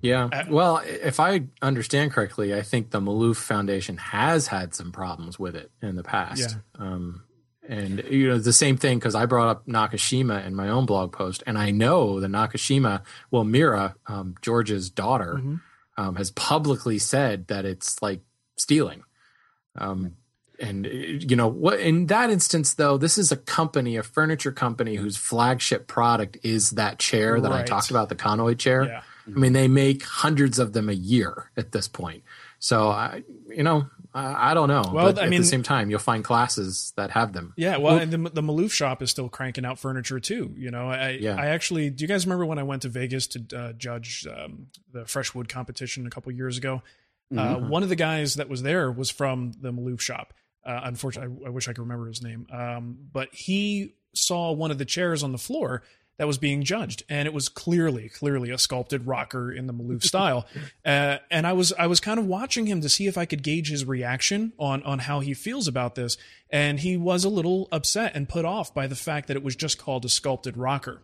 [0.01, 0.29] Yeah.
[0.31, 5.38] Uh, Well, if I understand correctly, I think the Maloof Foundation has had some problems
[5.38, 6.55] with it in the past.
[6.77, 6.85] Yeah.
[6.85, 7.23] Um,
[7.67, 11.12] and you know the same thing because I brought up Nakashima in my own blog
[11.12, 15.62] post, and I know that Nakashima, well, Mira, um, George's daughter, Mhm.
[15.97, 18.21] um, has publicly said that it's like
[18.57, 19.03] stealing.
[19.77, 20.13] Um,
[20.59, 21.79] and uh, you know what?
[21.79, 26.71] In that instance, though, this is a company, a furniture company, whose flagship product is
[26.71, 28.83] that chair that I talked about, the Conoid chair.
[28.85, 29.01] Yeah.
[29.35, 32.23] I mean, they make hundreds of them a year at this point.
[32.59, 34.83] So I, you know, I, I don't know.
[34.93, 37.53] Well, but I at mean- the same time, you'll find classes that have them.
[37.55, 40.53] Yeah, well, and the the Maloof shop is still cranking out furniture too.
[40.57, 41.35] You know, I Yeah.
[41.35, 44.67] I actually do you guys remember when I went to Vegas to uh, judge um,
[44.91, 46.81] the Freshwood competition a couple years ago?
[47.35, 50.33] Uh, one of the guys that was there was from the Maloof shop.
[50.65, 52.47] Uh, unfortunately, I, I wish I could remember his name.
[52.51, 55.83] Um, but he saw one of the chairs on the floor
[56.19, 60.03] that was being judged, and it was clearly, clearly a sculpted rocker in the Maloof
[60.13, 60.45] style.
[60.86, 63.41] Uh, and I was, I was kind of watching him to see if I could
[63.41, 66.17] gauge his reaction on on how he feels about this.
[66.49, 69.55] And he was a little upset and put off by the fact that it was
[69.55, 71.01] just called a sculpted rocker.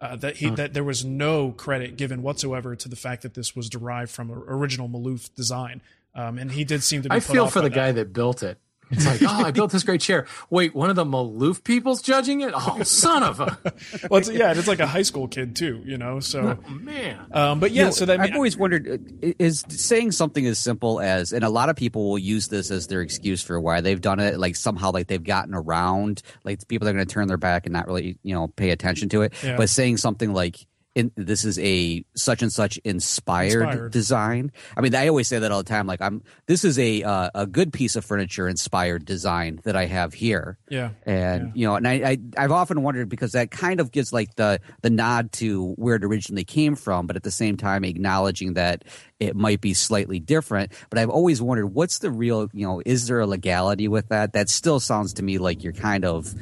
[0.00, 3.56] Uh, that he that there was no credit given whatsoever to the fact that this
[3.56, 5.80] was derived from an original Maloof design.
[6.14, 7.14] Um, and he did seem to be.
[7.14, 8.58] I put feel off for the guy that built it
[8.90, 10.26] It's like, oh, I built this great chair.
[10.50, 12.52] Wait, one of the Maloof people's judging it?
[12.54, 13.58] Oh, son of a.
[14.10, 16.20] well, it's, yeah, it's like a high school kid too, you know.
[16.20, 17.26] So, oh, man.
[17.32, 18.88] Um, but yeah, You know, so that I've always wondered
[19.22, 22.70] uh, is saying something as simple as, and a lot of people will use this
[22.70, 24.38] as their excuse for why they've done it.
[24.38, 27.72] Like somehow, like they've gotten around, like people are going to turn their back and
[27.72, 29.32] not really, you know, pay attention to it.
[29.42, 29.56] Yeah.
[29.56, 30.66] But saying something like.
[30.94, 33.92] In, this is a such and such inspired, Inspired.
[33.92, 34.52] design.
[34.76, 35.86] I mean, I always say that all the time.
[35.86, 36.22] Like, I'm.
[36.46, 40.58] This is a uh, a good piece of furniture inspired design that I have here.
[40.68, 44.12] yeah, And you know, and I, I I've often wondered because that kind of gives
[44.12, 47.84] like the the nod to where it originally came from, but at the same time
[47.84, 48.84] acknowledging that
[49.20, 50.72] it might be slightly different.
[50.90, 54.32] But I've always wondered what's the real you know is there a legality with that?
[54.32, 56.34] That still sounds to me like you're kind of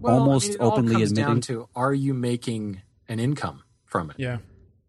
[0.00, 1.26] Well, I almost mean, it all openly comes admitting.
[1.34, 4.16] down to are you making an income from it?
[4.18, 4.38] yeah,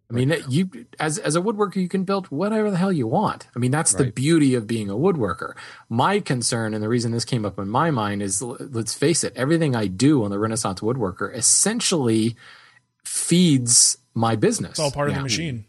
[0.09, 3.47] I mean, you as as a woodworker, you can build whatever the hell you want.
[3.55, 5.55] I mean, that's the beauty of being a woodworker.
[5.89, 9.33] My concern, and the reason this came up in my mind, is let's face it,
[9.35, 12.35] everything I do on the Renaissance Woodworker essentially
[13.03, 14.71] feeds my business.
[14.71, 15.65] it's all part of the machine.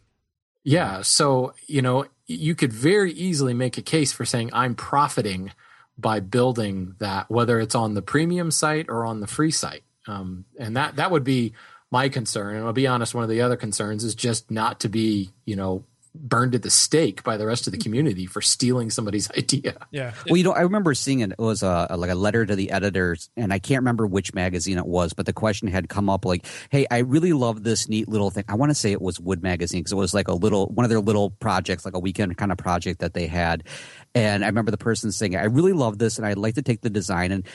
[0.62, 1.02] Yeah.
[1.02, 5.52] So, you know, you could very easily make a case for saying I'm profiting
[5.96, 9.84] by building that, whether it's on the premium site or on the free site.
[10.06, 11.54] Um, and that, that would be
[11.94, 12.56] my concern.
[12.56, 15.54] And I'll be honest, one of the other concerns is just not to be, you
[15.54, 17.84] know, burned at the stake by the rest of the mm-hmm.
[17.84, 19.76] community for stealing somebody's idea.
[19.92, 21.30] Yeah, Well, you know, I remember seeing it.
[21.30, 24.34] It was a, a- like a letter to the editors, and I can't remember which
[24.34, 27.88] magazine it was, but the question had come up like, "Hey, I really love this
[27.88, 30.26] neat little thing." I want to say it was Wood Magazine because it was like
[30.26, 33.28] a little one of their little projects, like a weekend kind of project that they
[33.28, 33.62] had.
[34.16, 36.80] And I remember the person saying, "I really love this, and I'd like to take
[36.80, 37.46] the design and."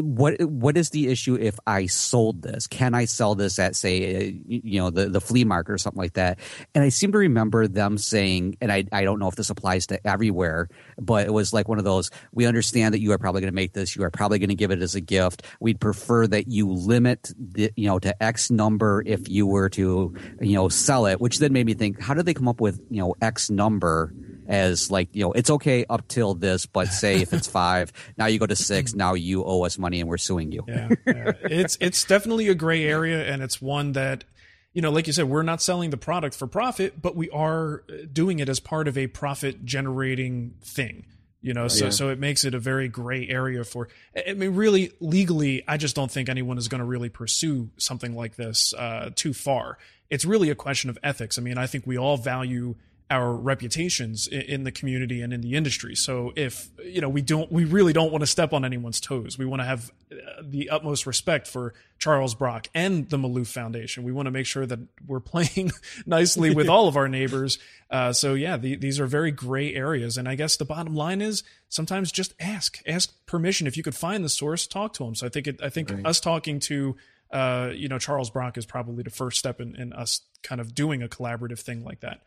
[0.00, 2.66] What what is the issue if I sold this?
[2.66, 6.00] Can I sell this at say uh, you know the the flea market or something
[6.00, 6.38] like that?
[6.74, 9.86] And I seem to remember them saying, and I I don't know if this applies
[9.88, 12.10] to everywhere, but it was like one of those.
[12.32, 13.96] We understand that you are probably going to make this.
[13.96, 15.42] You are probably going to give it as a gift.
[15.60, 20.14] We'd prefer that you limit the you know to X number if you were to
[20.40, 21.20] you know sell it.
[21.20, 24.12] Which then made me think, how did they come up with you know X number?
[24.48, 28.26] As like you know, it's okay up till this, but say if it's five, now
[28.26, 28.94] you go to six.
[28.94, 30.64] Now you owe us money and we're suing you.
[30.68, 31.32] yeah, yeah.
[31.42, 34.24] it's it's definitely a gray area, and it's one that
[34.72, 37.82] you know, like you said, we're not selling the product for profit, but we are
[37.88, 41.06] uh, doing it as part of a profit generating thing.
[41.40, 41.90] You know, so Yeah.
[41.90, 43.88] so it makes it a very gray area for.
[44.14, 47.70] I I mean, really, legally, I just don't think anyone is going to really pursue
[47.78, 49.78] something like this uh, too far.
[50.10, 51.38] It's really a question of ethics.
[51.38, 52.74] I mean, I think we all value
[53.08, 55.94] our reputations in the community and in the industry.
[55.94, 59.38] So if you know we don't, we really don't want to step on anyone's toes.
[59.38, 64.02] We want to have uh, the utmost respect for Charles Brock and the Maloof Foundation.
[64.02, 65.70] We want to make sure that we're playing
[66.06, 67.58] nicely with all of our neighbors.
[67.90, 70.18] Uh, so yeah, the, these are very gray areas.
[70.18, 73.68] And I guess the bottom line is sometimes just ask, ask permission.
[73.68, 75.14] If you could find the source, talk to them.
[75.14, 76.96] So I think it, I think us talking to
[77.32, 80.74] uh, you know Charles Brock is probably the first step in, in us kind of
[80.74, 82.22] doing a collaborative thing like that.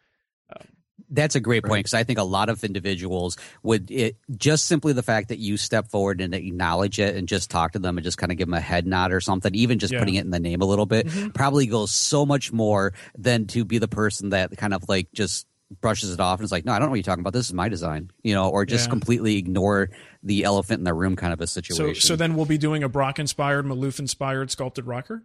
[1.12, 4.94] That's a great point because I think a lot of individuals would it just simply
[4.94, 8.04] the fact that you step forward and acknowledge it and just talk to them and
[8.04, 10.00] just kind of give them a head nod or something, even just Yeah.
[10.00, 11.30] putting it in the name a little bit, mm-hmm.
[11.30, 15.48] probably goes so much more than to be the person that kind of like just
[15.82, 17.34] brushes it off and is like, no, I don't know what you're talking about.
[17.34, 18.92] This is my design, you know, or just Yeah.
[18.92, 19.90] completely ignore
[20.22, 22.02] the elephant in the room kind of a So situation.
[22.02, 25.24] so then we'll be doing a Brock inspired, Maloof inspired sculpted rocker.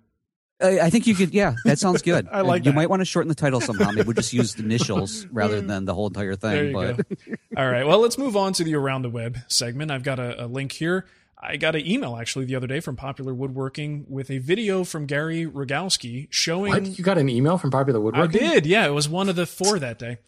[0.65, 2.27] I, I think you could, yeah, that sounds good.
[2.33, 2.77] I like You that.
[2.77, 3.91] might want to shorten the title somehow.
[3.91, 6.51] Maybe we'll just use the initials rather than the whole entire thing.
[6.51, 7.35] There you but go.
[7.57, 7.87] All right.
[7.87, 9.91] Well, let's move on to the around the web segment.
[9.91, 11.07] I've got a, a link here.
[11.41, 15.05] I got an email actually the other day from Popular Woodworking with a video from
[15.05, 16.73] Gary Rogowski showing.
[16.73, 16.99] What?
[16.99, 18.43] You got an email from Popular Woodworking?
[18.43, 18.67] I did.
[18.67, 20.19] Yeah, it was one of the four that day.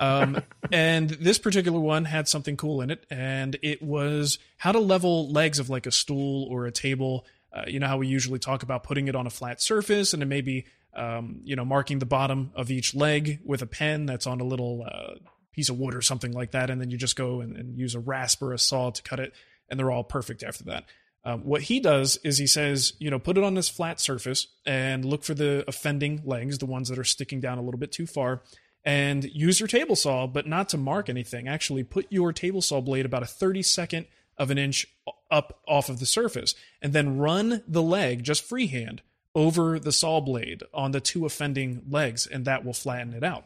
[0.00, 4.78] Um, and this particular one had something cool in it, and it was how to
[4.78, 7.24] level legs of like a stool or a table.
[7.52, 10.22] Uh, you know how we usually talk about putting it on a flat surface, and
[10.22, 14.26] then maybe um, you know marking the bottom of each leg with a pen that's
[14.26, 15.14] on a little uh,
[15.52, 17.94] piece of wood or something like that, and then you just go and, and use
[17.94, 19.32] a rasp or a saw to cut it,
[19.68, 20.84] and they're all perfect after that.
[21.24, 24.46] Um, what he does is he says, you know, put it on this flat surface
[24.64, 27.92] and look for the offending legs, the ones that are sticking down a little bit
[27.92, 28.42] too far,
[28.84, 31.48] and use your table saw, but not to mark anything.
[31.48, 34.06] Actually, put your table saw blade about a 32nd
[34.38, 34.86] of an inch
[35.30, 39.02] up off of the surface, and then run the leg just freehand
[39.34, 43.44] over the saw blade on the two offending legs, and that will flatten it out.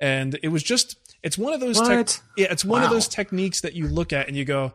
[0.00, 1.78] And it was just, it's one of those,
[2.36, 4.72] yeah, it's one of those techniques that you look at and you go,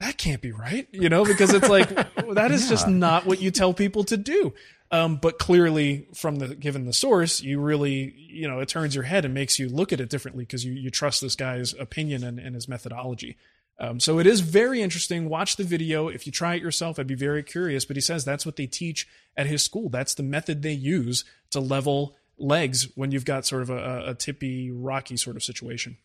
[0.00, 1.88] that can't be right, you know, because it's like
[2.34, 4.52] that is just not what you tell people to do.
[4.90, 9.04] Um, but clearly, from the given the source, you really, you know, it turns your
[9.04, 12.22] head and makes you look at it differently because you you trust this guy's opinion
[12.22, 13.36] and, and his methodology.
[13.78, 15.28] Um, so it is very interesting.
[15.28, 16.08] Watch the video.
[16.08, 17.84] If you try it yourself, I'd be very curious.
[17.84, 19.88] But he says that's what they teach at his school.
[19.88, 24.14] That's the method they use to level legs when you've got sort of a, a
[24.14, 25.98] tippy, rocky sort of situation.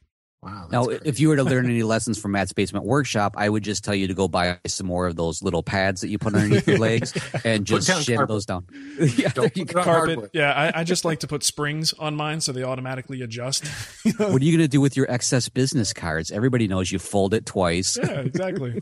[0.44, 0.68] Wow.
[0.72, 3.84] Now, if you were to learn any lessons from Matt's Basement Workshop, I would just
[3.84, 6.68] tell you to go buy some more of those little pads that you put underneath
[6.68, 7.14] your legs
[7.46, 8.30] and just down shim carpet.
[8.30, 8.66] those down.
[9.18, 9.82] yeah, Don't you put go.
[9.82, 10.10] it on Carpet.
[10.16, 10.30] hardwood.
[10.34, 13.66] Yeah, I, I just like to put springs on mine so they automatically adjust.
[14.18, 16.32] What are you going to do with your excess business cards?
[16.32, 17.98] Everybody knows you fold it twice.
[18.02, 18.82] yeah, exactly.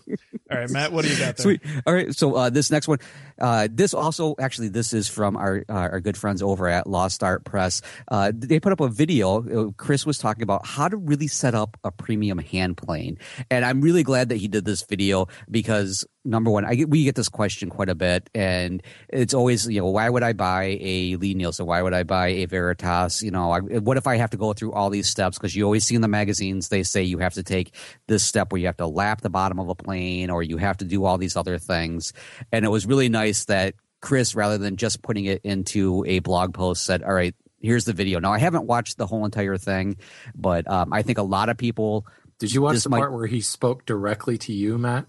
[0.52, 1.44] All right, Matt, what do you got there?
[1.44, 1.62] Sweet.
[1.86, 2.14] All right.
[2.16, 3.00] So uh, this next one,
[3.40, 7.22] uh, this also actually this is from our uh, our good friends over at Lost
[7.24, 7.82] Art Press.
[8.08, 9.68] Uh, they put up a video.
[9.68, 13.18] uh, Chris was talking about how to really set up a premium hand plane,
[13.50, 17.04] and I'm really glad that he did this video because number one, I get, we
[17.04, 20.78] get this question quite a bit, and it's always you know why would I buy
[20.80, 21.66] a Lie-Nielsen?
[21.66, 23.24] Why would I buy a Veritas?
[23.24, 25.38] You know, I, what if I have to go through all these steps?
[25.38, 27.74] Because you always see in the magazines they say you have to take
[28.08, 30.78] this step where you have to lap the bottom of a plane or you have
[30.78, 32.14] to do all these other things.
[32.52, 36.54] And it was really nice that Chris, rather than just putting it into a blog
[36.54, 38.20] post, said, "All right." Here's the video.
[38.20, 39.98] Now I haven't watched the whole entire thing,
[40.36, 42.06] but um, I think a lot of people
[42.40, 45.06] Did you watch the might- part where he spoke directly to you, Matt?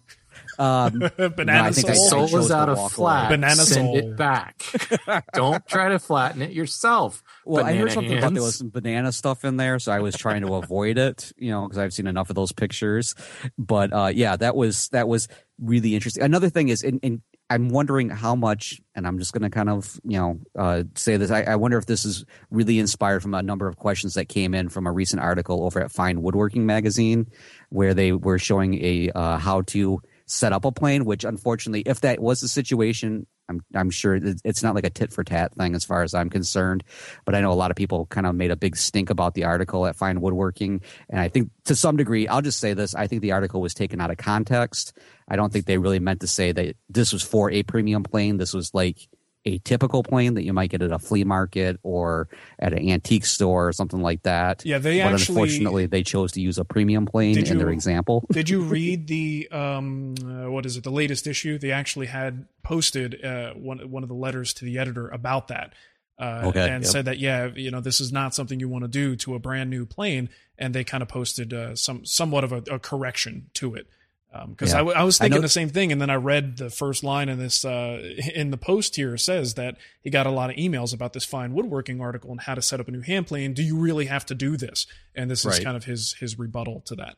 [0.59, 2.25] um, Banana I think I- sole.
[2.25, 3.27] I Sole is out of flat.
[3.27, 3.37] away.
[3.37, 3.97] Banana Send sole.
[3.99, 4.63] it back.
[5.35, 7.23] Don't try to flatten it yourself.
[7.45, 10.01] Well, I heard Banana something about there was some banana stuff in there, so I
[10.01, 13.15] was trying to avoid it, you know, because I've seen enough of those pictures.
[13.59, 15.27] But uh, yeah, that was that was
[15.61, 16.23] really interesting.
[16.23, 19.69] Another thing is, and, and I'm wondering how much, and I'm just going to kind
[19.69, 21.31] of you know uh, say this.
[21.33, 24.55] I, I wonder if this is really inspired from a number of questions that came
[24.55, 27.27] in from a recent article over at Fine Woodworking magazine,
[27.69, 31.05] where they were showing a uh, how to set up a plane.
[31.05, 33.27] Which unfortunately, if that was the situation.
[33.51, 36.31] I'm, I'm sure it's not like a tit for tat thing as far as I'm
[36.31, 36.85] concerned
[37.25, 39.45] but I know a lot of people kind of made a big stink about the
[39.45, 40.83] article at Fine Woodworking.
[41.09, 43.75] And I think to some degree, I'll just say this I think the article was
[43.75, 44.97] taken out of context.
[45.29, 48.37] I don't think they really meant to say that this was for a premium plane.
[48.37, 49.09] This was like
[49.46, 53.24] a typical plane that you might get at a flea market or at an antique
[53.24, 54.64] store or something like that.
[54.66, 58.26] Yeah, they but actually- unfortunately, they chose to use a premium plane in their example.
[58.33, 60.85] Did you read the um, uh, what is it?
[60.85, 61.59] The latest issue.
[61.59, 65.72] They actually had posted uh, one one of the letters to the editor about that,
[66.18, 66.92] uh, Okay, and yep.
[66.92, 69.38] said that yeah, you know, this is not something you want to do to a
[69.38, 73.48] brand new plane, and they kind of posted uh, some somewhat of a, a correction
[73.55, 73.87] to it.
[74.33, 74.77] Because Yeah.
[74.77, 76.71] I, w- I was I thinking know- the same thing, and then I read the
[76.71, 78.01] first line in this uh,
[78.35, 81.53] in the post here says that he got a lot of emails about this fine
[81.53, 83.55] woodworking article and how to set up a new hand plane.
[83.55, 84.87] Do you really have to do this?
[85.16, 87.16] And this is kind of his his rebuttal to that.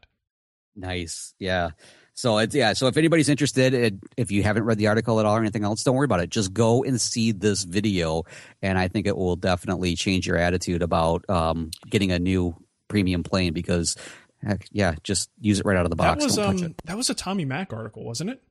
[0.74, 1.34] Nice.
[1.38, 1.70] Yeah.
[2.14, 2.72] So it's yeah.
[2.74, 5.64] So if anybody's interested, it, if you haven't read the article at all or anything
[5.64, 6.30] else, don't worry about it.
[6.30, 8.24] Just go and see this video,
[8.60, 12.54] and I think it will definitely change your attitude about um, getting a new
[12.88, 13.96] premium plane because,
[14.44, 16.24] heck, yeah, just use it right out of the That box.
[16.24, 16.82] was don't touch um it.
[16.84, 18.42] that was a Tommy Mac article, wasn't it?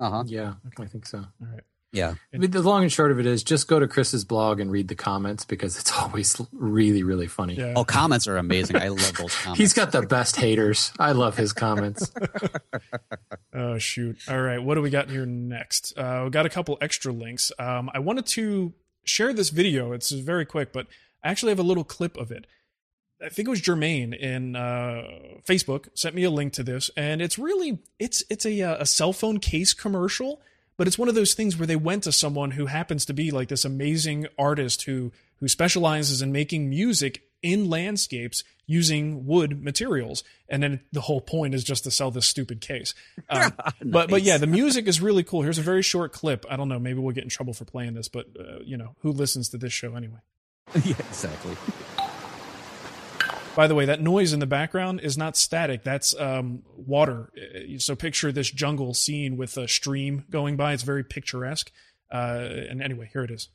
[0.00, 0.24] Uh huh.
[0.26, 1.18] Yeah, I think so.
[1.18, 1.62] All right.
[1.90, 2.14] Yeah.
[2.34, 4.70] I mean, the long and short of it is just go to Chris's blog and
[4.70, 7.54] read the comments because it's always really, really funny.
[7.54, 7.72] Yeah.
[7.76, 8.76] Oh, comments are amazing.
[8.76, 9.58] I love those comments.
[9.58, 10.92] He's got the best haters.
[10.98, 12.12] I love his comments.
[13.54, 14.18] Oh shoot!
[14.28, 15.96] All right, what do we got here next?
[15.96, 17.50] Uh, we got a couple extra links.
[17.58, 18.72] Um, I wanted to
[19.04, 19.92] share this video.
[19.92, 20.86] It's very quick, but
[21.24, 22.46] I actually have a little clip of it.
[23.24, 25.02] I think it was Jermaine in uh,
[25.46, 28.86] Facebook sent me a link to this, and it's really it's it's a uh, a
[28.86, 30.40] cell phone case commercial,
[30.76, 33.30] but it's one of those things where they went to someone who happens to be
[33.30, 40.22] like this amazing artist who who specializes in making music in landscapes using wood materials,
[40.48, 42.94] and then the whole point is just to sell this stupid case.
[43.30, 43.52] Um,
[43.84, 45.42] But but yeah, the music is really cool.
[45.42, 46.46] Here's a very short clip.
[46.48, 48.94] I don't know, maybe we'll get in trouble for playing this, but uh, you know
[49.00, 50.20] who listens to this show anyway.
[50.84, 51.56] yeah, exactly.
[53.58, 55.82] By the way, that noise in the background is not static.
[55.82, 57.32] That's um, water.
[57.78, 60.74] So picture this jungle scene with a stream going by.
[60.74, 61.72] It's very picturesque.
[62.08, 63.48] Uh, and anyway, here it is.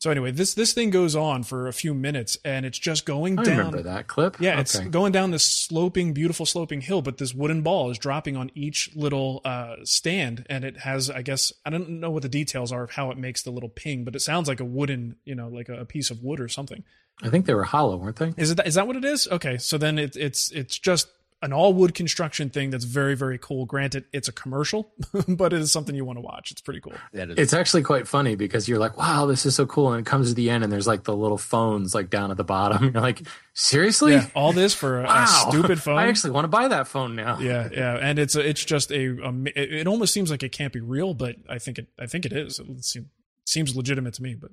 [0.00, 3.38] So anyway, this this thing goes on for a few minutes, and it's just going
[3.38, 3.58] I down.
[3.58, 4.40] remember that clip.
[4.40, 8.34] Yeah, it's going down this sloping, beautiful sloping hill, but this wooden ball is dropping
[8.34, 12.30] on each little uh, stand, and it has, I guess, I don't know what the
[12.30, 15.16] details are of how it makes the little ping, but it sounds like a wooden,
[15.26, 16.82] you know, like a, a piece of wood or something.
[17.22, 18.32] I think they were hollow, weren't they?
[18.38, 19.28] Is it is that what it is?
[19.30, 21.08] Okay, so then it, it's it's just
[21.42, 23.64] an all wood construction thing that's very very cool.
[23.64, 24.92] Granted, it's a commercial,
[25.28, 26.50] but it is something you want to watch.
[26.50, 26.92] It's pretty cool.
[27.12, 30.28] It's actually quite funny because you're like, wow, this is so cool, and it comes
[30.28, 32.84] to the end, and there's like the little phones like down at the bottom.
[32.92, 33.22] You're like,
[33.54, 34.12] seriously?
[34.12, 35.24] Yeah, all this for a, Wow.
[35.24, 35.98] a stupid phone.
[35.98, 37.38] I actually want to buy that phone now.
[37.38, 40.52] yeah, yeah, and it's a, it's just a, a it, it almost seems like it
[40.52, 42.58] can't be real, but I think it I think it is.
[42.58, 43.06] It seems,
[43.46, 44.50] seems legitimate to me, but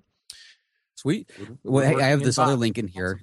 [0.96, 1.30] Sweet.
[1.64, 3.22] Well, hey, I have this other link in here.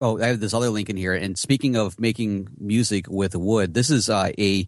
[0.00, 1.14] Oh, I have this other link in here.
[1.14, 4.66] And speaking of making music with wood, this is uh, a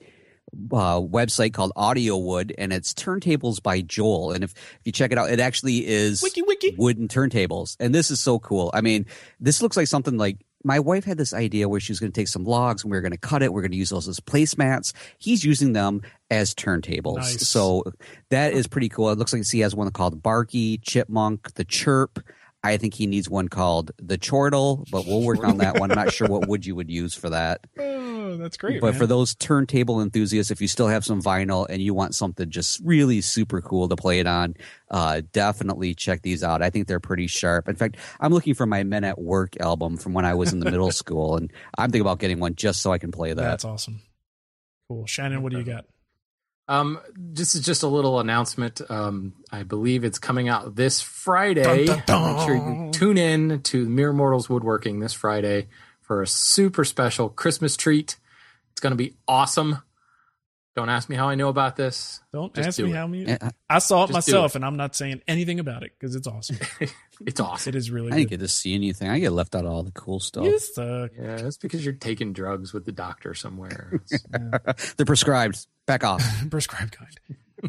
[0.73, 4.33] uh, website called Audio Wood, and it's turntables by Joel.
[4.33, 6.75] And if, if you check it out, it actually is wiki wiki.
[6.79, 7.77] wooden turntables.
[7.81, 8.71] And this is so cool.
[8.73, 9.07] I mean,
[9.41, 12.21] this looks like something like my wife had this idea where she was going to
[12.21, 13.53] take some logs and we were going to cut it.
[13.53, 14.93] We're going to use those as placemats.
[15.19, 17.19] He's using them as turntables.
[17.19, 17.49] Nice.
[17.49, 17.85] So
[18.31, 19.11] that is pretty cool.
[19.11, 22.19] It looks like he has one called Barky, Chipmunk, the Chirp.
[22.67, 25.91] I think he needs one called the Chortle, but we'll work on that one.
[25.91, 27.67] I'm not sure what wood you would use for that.
[28.27, 28.81] Oh, that's great.
[28.81, 28.99] But man.
[28.99, 32.81] for those turntable enthusiasts, if you still have some vinyl and you want something just
[32.85, 34.57] really super cool to play it on,
[34.91, 36.61] uh, definitely check these out.
[36.61, 37.69] I think they're pretty sharp.
[37.69, 40.59] In fact, I'm looking for my Men at Work album from when I was in
[40.59, 43.41] the middle school, and I'm thinking about getting one just so I can play that.
[43.41, 44.01] that's awesome.
[44.89, 45.43] Cool, Shannon.
[45.43, 45.85] What do you got?
[46.69, 48.81] Um, this is just a little announcement.
[48.89, 51.87] Um, I believe it's coming out this Friday.
[51.87, 52.37] Dun, dun, dun.
[52.37, 55.69] Make sure you tune in to Mere Mortals Woodworking this Friday
[56.01, 58.17] for a super special Christmas treat.
[58.73, 59.83] It's going to be awesome.
[60.77, 62.21] Don't ask me how I know about this.
[62.35, 62.97] Don't Just ask do me it.
[62.97, 63.25] how many.
[63.25, 64.57] Yeah, I saw it Just myself, it.
[64.57, 66.59] and I'm not saying anything about it because it's awesome.
[67.25, 67.71] It's awesome.
[67.71, 68.41] it is really I didn't good.
[68.41, 69.09] get to see anything.
[69.09, 70.45] I get left out of all the cool stuff.
[70.45, 71.13] You suck.
[71.19, 74.03] Yeah, that's because you're taking drugs with the doctor somewhere.
[74.13, 75.67] It's- They're prescribed.
[75.87, 76.23] Back off.
[76.51, 77.17] prescribed kind.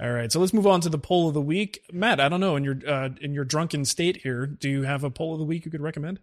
[0.02, 1.82] All right, so let's move on to the poll of the week.
[1.94, 5.06] Matt, I don't know in your uh, in your drunken state here, do you have
[5.06, 6.20] a poll of the week you could recommend?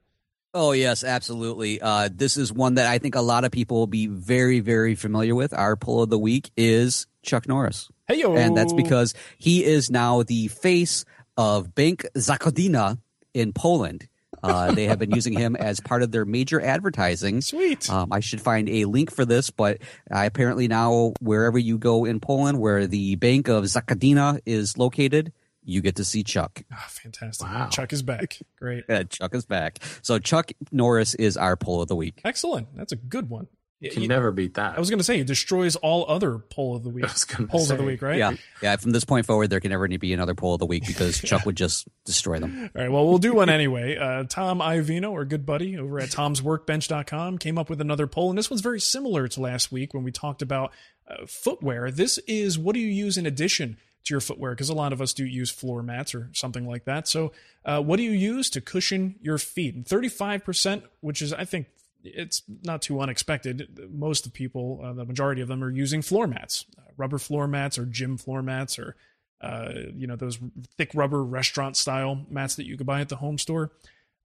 [0.57, 1.81] Oh yes, absolutely.
[1.81, 4.95] Uh, this is one that I think a lot of people will be very, very
[4.95, 5.53] familiar with.
[5.53, 9.91] Our pull of the week is Chuck Norris, Hey yo, and that's because he is
[9.91, 11.05] now the face
[11.37, 12.99] of Bank Zakładina
[13.35, 14.07] in Poland.
[14.45, 17.41] Uh, they have been using him as part of their major advertising.
[17.41, 17.91] sweet.
[17.91, 19.79] Um, I should find a link for this, but
[20.09, 25.33] uh, apparently now wherever you go in Poland, where the Bank of Zakładina is located,
[25.65, 26.63] you get to see Chuck.
[26.73, 27.47] Ah, fantastic.
[27.47, 27.69] Wow.
[27.69, 28.39] Chuck is back.
[28.59, 28.85] Great.
[28.89, 29.79] Uh, Chuck is back.
[30.03, 32.21] So Chuck Norris is our poll of the week.
[32.25, 32.69] Excellent.
[32.77, 33.47] That's a good one.
[33.81, 34.77] you can y- never beat that.
[34.77, 37.05] I was going to say it destroys all other poll of the week.
[37.09, 38.19] I was Polls of the week, right?
[38.19, 38.77] Yeah, yeah.
[38.77, 41.45] From this point forward, there can never be another poll of the week because Chuck
[41.47, 42.71] would just destroy them.
[42.75, 43.97] All right, well, we'll do one anyway.
[43.97, 48.39] Uh, Tom Iovino, our good buddy over at tomsworkbench.com, came up with another poll, and
[48.39, 50.73] this one's very similar to last week when we talked about
[51.09, 51.91] uh, footwear.
[51.91, 54.53] This is what do you use in addition to your footwear?
[54.53, 57.09] Because a lot of us do use floor mats or something like that.
[57.09, 57.33] So,
[57.65, 59.75] uh, what do you use to cushion your feet?
[59.75, 61.67] And 35%, which is, I think,
[62.05, 63.89] it's not too unexpected.
[63.91, 67.49] Most of people, uh, the majority of them, are using floor mats, uh, rubber floor
[67.49, 68.97] mats or gym floor mats or
[69.41, 70.39] uh, you know those
[70.79, 73.73] thick rubber restaurant style mats that you could buy at the home store.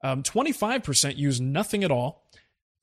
[0.02, 2.24] Um, 25% use nothing at all.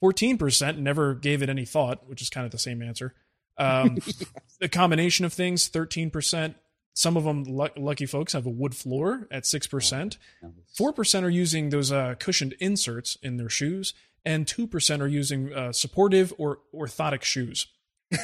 [0.02, 3.14] 14% never gave it any thought, which is kind of the same answer.
[3.56, 3.98] Um,
[4.60, 6.54] A combination of things, 13%.
[6.98, 10.16] Some of them, lu- lucky folks, have a wood floor at 6%.
[10.80, 13.92] 4% are using those uh, cushioned inserts in their shoes.
[14.24, 17.66] And 2% are using uh, supportive or orthotic shoes.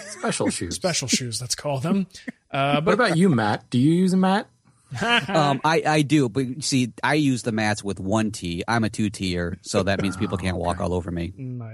[0.06, 0.74] Special shoes.
[0.74, 2.06] Special shoes, let's call them.
[2.50, 3.70] Uh, What about you, Matt?
[3.70, 4.46] Do you use a mat?
[5.28, 8.62] Um, I, I do, but see, I use the mats with one T.
[8.68, 11.32] I'm a two tier, so that means people can't walk all over me.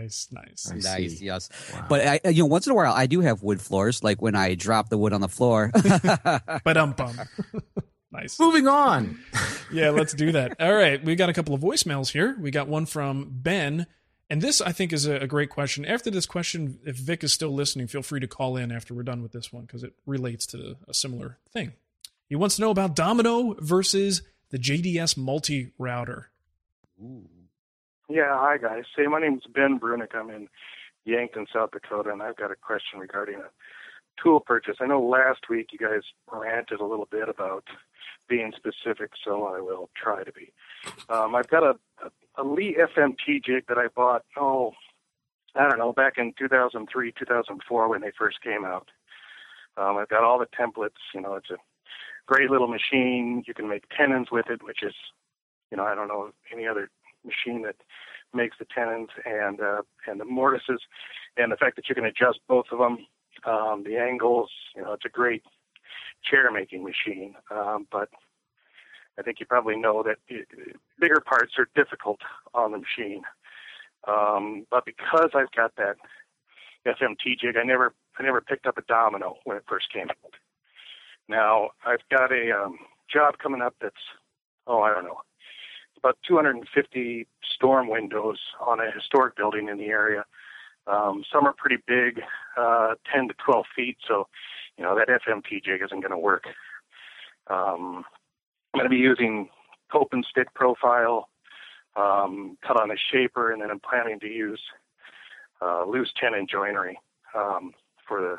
[0.09, 0.71] Nice, nice.
[0.71, 1.25] I Nice, see.
[1.25, 1.49] yes.
[1.73, 1.87] Wow.
[1.89, 4.35] But I, you know, once in a while, I do have wood floors, like when
[4.35, 5.71] I drop the wood on the floor.
[5.73, 7.19] But um bum.
[8.13, 8.39] nice.
[8.39, 9.19] Moving on.
[9.71, 10.59] Yeah, let's do that.
[10.61, 12.35] All right, we got a couple of voicemails here.
[12.41, 13.87] We got one from Ben,
[14.31, 15.85] and this I think is a, a great question.
[15.85, 19.03] After this question, if Vic is still listening, feel free to call in after we're
[19.03, 21.73] done with this one because it relates to a similar thing.
[22.31, 26.31] He wants to know about Domino versus the JDS multi router.
[28.09, 28.85] Yeah, hi guys.
[28.97, 30.15] Say, my name's Ben Brunick.
[30.15, 30.49] I'm in
[31.05, 33.51] Yankton, South Dakota, and I've got a question regarding a
[34.23, 34.77] tool purchase.
[34.81, 36.01] I know last week you guys
[36.33, 37.65] ranted a little bit about
[38.27, 40.53] being specific, so I will try to be.
[41.11, 44.73] Um, I've got a, a, a Leigh FMT jig that I bought, oh,
[45.55, 48.89] I don't know, back in 2003, 2004 when they first came out.
[49.77, 50.97] Um, I've got all the templates.
[51.15, 51.59] You know, it's a
[52.27, 53.45] great little machine.
[53.47, 54.95] You can make tenons with it, which is,
[55.71, 56.89] you know, I don't know any other
[57.25, 57.77] machine that
[58.35, 60.81] makes the tenons and uh, and the mortises,
[61.37, 62.99] and the fact that you can adjust both of them,
[63.47, 64.51] um, the angles.
[64.75, 65.43] You know, it's a great
[66.29, 67.35] chair making machine.
[67.51, 68.09] Um, but
[69.19, 70.47] I think you probably know that it,
[71.01, 72.21] bigger parts are difficult
[72.55, 73.23] on the machine.
[74.07, 75.97] Um, but because I've got that
[76.87, 77.57] FMT jig.
[77.61, 80.35] I never I never picked up a domino when it first came out.
[81.29, 82.79] Now I've got a um,
[83.13, 83.95] job coming up that's
[84.67, 85.21] oh I don't know
[85.99, 90.25] about 250 storm windows on a historic building in the area.
[90.87, 92.23] Um, some are pretty big,
[92.57, 94.27] uh, 10 to 12 feet, so
[94.77, 96.45] you know that FMT jig isn't going to work.
[97.49, 98.05] Um,
[98.73, 99.49] I'm going to be using
[99.93, 101.29] cope and stick profile,
[101.97, 104.61] um, cut on a shaper, and then I'm planning to use
[105.61, 106.99] uh, loose tenon joinery
[107.35, 107.73] um,
[108.07, 108.37] for the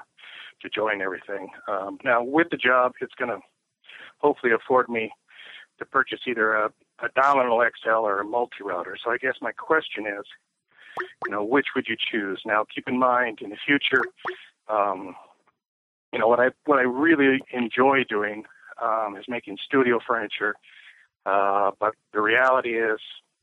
[0.61, 1.49] to join everything.
[1.67, 3.39] Um, now with the job, it's going to
[4.17, 5.11] hopefully afford me
[5.77, 6.69] to purchase either a,
[7.01, 8.97] a Domino XL or a multi-router.
[9.03, 10.25] So I guess my question is,
[11.25, 12.41] you know, which would you choose?
[12.45, 14.03] Now keep in mind in the future,
[14.67, 15.15] um,
[16.11, 18.45] you know, what I what I really enjoy doing
[18.81, 20.55] um, is making studio furniture.
[21.25, 22.99] Uh, but the reality is,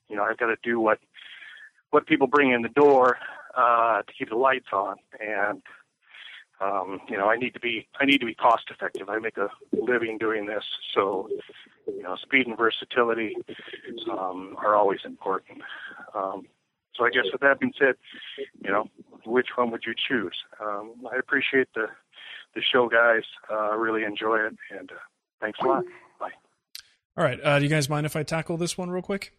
[0.08, 0.98] you know, I've got to do what
[1.90, 3.18] what people bring in the door
[3.56, 5.62] uh, to keep the lights on, and
[6.60, 9.08] um, you know, I need to be I need to be cost effective.
[9.08, 11.28] I make a living doing this, so
[11.86, 13.36] you know, speed and versatility
[14.10, 15.60] um, are always important.
[16.14, 16.46] Um,
[16.94, 17.96] so I guess with that being said,
[18.64, 18.88] you know,
[19.26, 20.34] which one would you choose?
[20.60, 21.88] Um, I appreciate the
[22.54, 23.24] the show, guys.
[23.50, 24.94] Uh, really enjoy it, and uh,
[25.40, 25.84] thanks a lot.
[26.18, 26.30] Bye.
[27.18, 27.38] All right.
[27.42, 29.35] Uh, do you guys mind if I tackle this one real quick?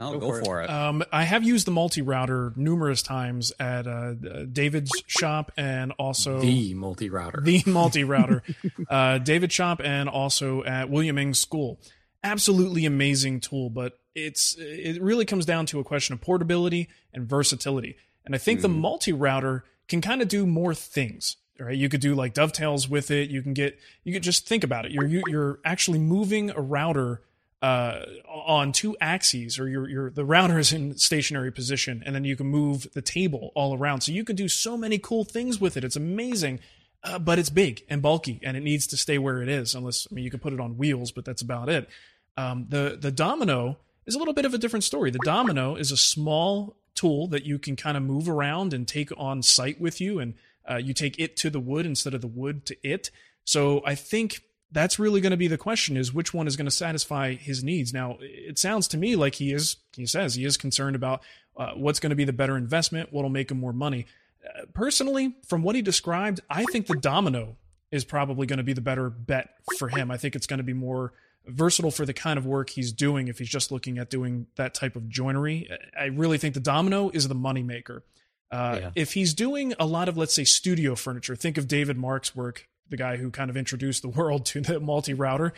[0.00, 0.64] Oh, go, go for, it.
[0.64, 0.70] it.
[0.70, 6.38] Um, I have used the multi router numerous times at uh, David's shop and also
[6.38, 7.40] the multi router.
[7.40, 8.42] The multi router,
[8.88, 11.80] uh, David shop and also at William Ng School.
[12.22, 17.28] Absolutely amazing tool, but it's it really comes down to a question of portability and
[17.28, 17.96] versatility.
[18.24, 18.62] And I think mm.
[18.62, 22.88] the multi router can kind of do more things right you could do like dovetails
[22.88, 26.50] with it you can get you could just think about it you're you're actually moving
[26.50, 27.20] a router
[27.60, 32.24] uh, on two axes or your your the router is in stationary position and then
[32.24, 34.02] you can move the table all around.
[34.02, 35.84] So you can do so many cool things with it.
[35.84, 36.60] It's amazing
[37.04, 40.06] uh, but it's big and bulky and it needs to stay where it is unless
[40.10, 41.88] i mean you can put it on wheels but that's about it.
[42.36, 45.10] Um, the the domino is a little bit of a different story.
[45.10, 49.10] The domino is a small tool that you can kind of move around and take
[49.16, 50.34] on site with you and
[50.68, 53.10] uh, you take it to the wood instead of the wood to it.
[53.44, 56.66] So I think that's really going to be the question is which one is going
[56.66, 57.92] to satisfy his needs.
[57.92, 61.22] Now, it sounds to me like he is, he says he is concerned about
[61.56, 64.06] uh, what's going to be the better investment, what'll make him more money.
[64.44, 67.56] Uh, personally, from what he described, I think the domino
[67.90, 70.10] is probably going to be the better bet for him.
[70.10, 71.12] I think it's going to be more
[71.46, 74.74] versatile for the kind of work he's doing if he's just looking at doing that
[74.74, 75.68] type of joinery.
[75.98, 78.02] I really think the domino is the moneymaker.
[78.50, 78.90] Uh, yeah.
[78.94, 82.68] If he's doing a lot of, let's say, studio furniture, think of David Marks' work,
[82.90, 85.52] the guy who kind of introduced the world to the multi router.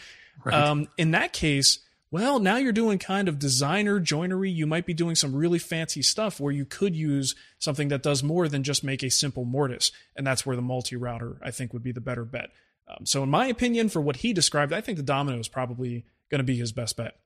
[0.45, 0.55] Right.
[0.55, 4.51] Um, in that case, well, now you're doing kind of designer joinery.
[4.51, 8.23] You might be doing some really fancy stuff where you could use something that does
[8.23, 9.93] more than just make a simple mortise.
[10.17, 12.51] And that's where the multi router, I think, would be the better bet.
[12.89, 16.05] Um, so, in my opinion, for what he described, I think the domino is probably
[16.31, 17.17] going to be his best bet.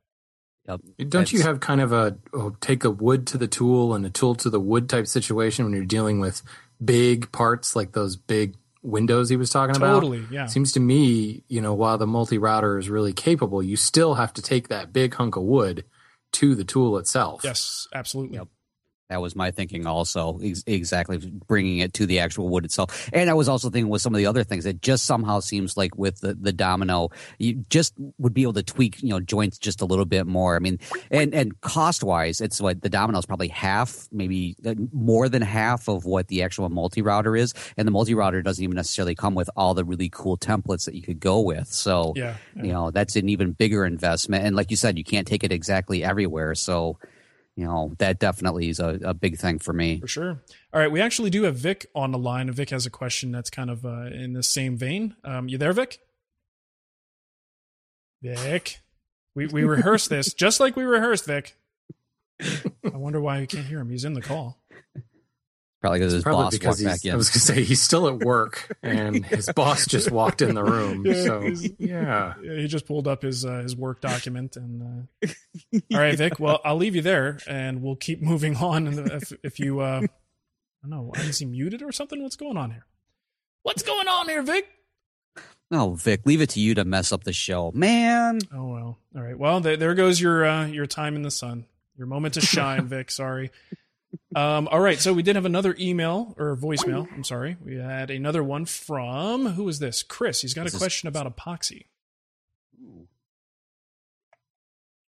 [0.69, 0.81] Yep.
[1.09, 4.11] Don't you have kind of a oh, take a wood to the tool and a
[4.11, 6.43] tool to the wood type situation when you're dealing with
[6.83, 10.01] big parts like those big windows he was talking totally, about?
[10.01, 10.47] Totally, yeah.
[10.47, 14.33] Seems to me, you know, while the multi router is really capable, you still have
[14.35, 15.85] to take that big hunk of wood
[16.35, 17.43] to the tool itself.
[17.43, 18.37] Yes, absolutely.
[18.37, 18.49] Yep.
[19.11, 23.11] That was my thinking also, ex- exactly bringing it to the actual wood itself.
[23.13, 25.77] And I was also thinking with some of the other things, it just somehow seems
[25.77, 29.59] like with the, the domino, you just would be able to tweak, you know, joints
[29.59, 30.57] just a little bit more.
[30.57, 30.79] I mean,
[31.11, 35.43] and, and cost wise, it's what the domino is probably half, maybe uh, more than
[35.43, 37.53] half of what the actual multi router is.
[37.77, 40.95] And the multi router doesn't even necessarily come with all the really cool templates that
[40.95, 41.69] you could go with.
[41.69, 42.63] So, yeah, yeah.
[42.63, 44.47] you know, that's an even bigger investment.
[44.47, 46.55] And like you said, you can't take it exactly everywhere.
[46.55, 46.99] So,
[47.57, 50.01] you know that definitely is a, a big thing for me.
[50.01, 50.43] For sure.
[50.73, 52.51] All right we actually do have vic on the line.
[52.51, 55.17] Vic has a question that's kind of uh, in the same vein.
[55.25, 56.01] Um, you there vic?
[58.23, 58.81] Vic
[59.35, 61.57] we, we rehearsed this just like we rehearsed vic.
[62.41, 63.91] I wonder why you can't hear him.
[63.91, 64.59] He's in the call
[65.85, 67.13] Probably because his Probably boss because walked back in.
[67.13, 70.55] I was going to say he's still at work, and his boss just walked in
[70.55, 71.05] the room.
[71.05, 71.43] Yeah, so
[71.79, 72.35] yeah.
[72.43, 74.57] yeah, he just pulled up his uh, his work document.
[74.57, 75.29] And uh...
[75.93, 76.41] all right, Vic.
[76.41, 78.87] Well, I'll leave you there, and we'll keep moving on.
[78.87, 82.23] And if if you, uh, I don't know, is he muted or something?
[82.23, 82.87] What's going on here?
[83.63, 84.67] What's going on here, Vic?
[85.71, 88.39] Oh, Vic, leave it to you to mess up the show, man.
[88.55, 88.99] Oh well.
[89.15, 89.39] All right.
[89.39, 91.67] Well, there, there goes your uh, your time in the sun,
[91.99, 93.11] your moment to shine, Vic.
[93.11, 93.51] Sorry.
[94.37, 97.07] Um, all right, so we did have another email or voicemail.
[97.13, 97.57] I'm sorry.
[97.65, 100.03] We had another one from who is this?
[100.03, 100.41] Chris.
[100.43, 101.87] He's got this a question about epoxy.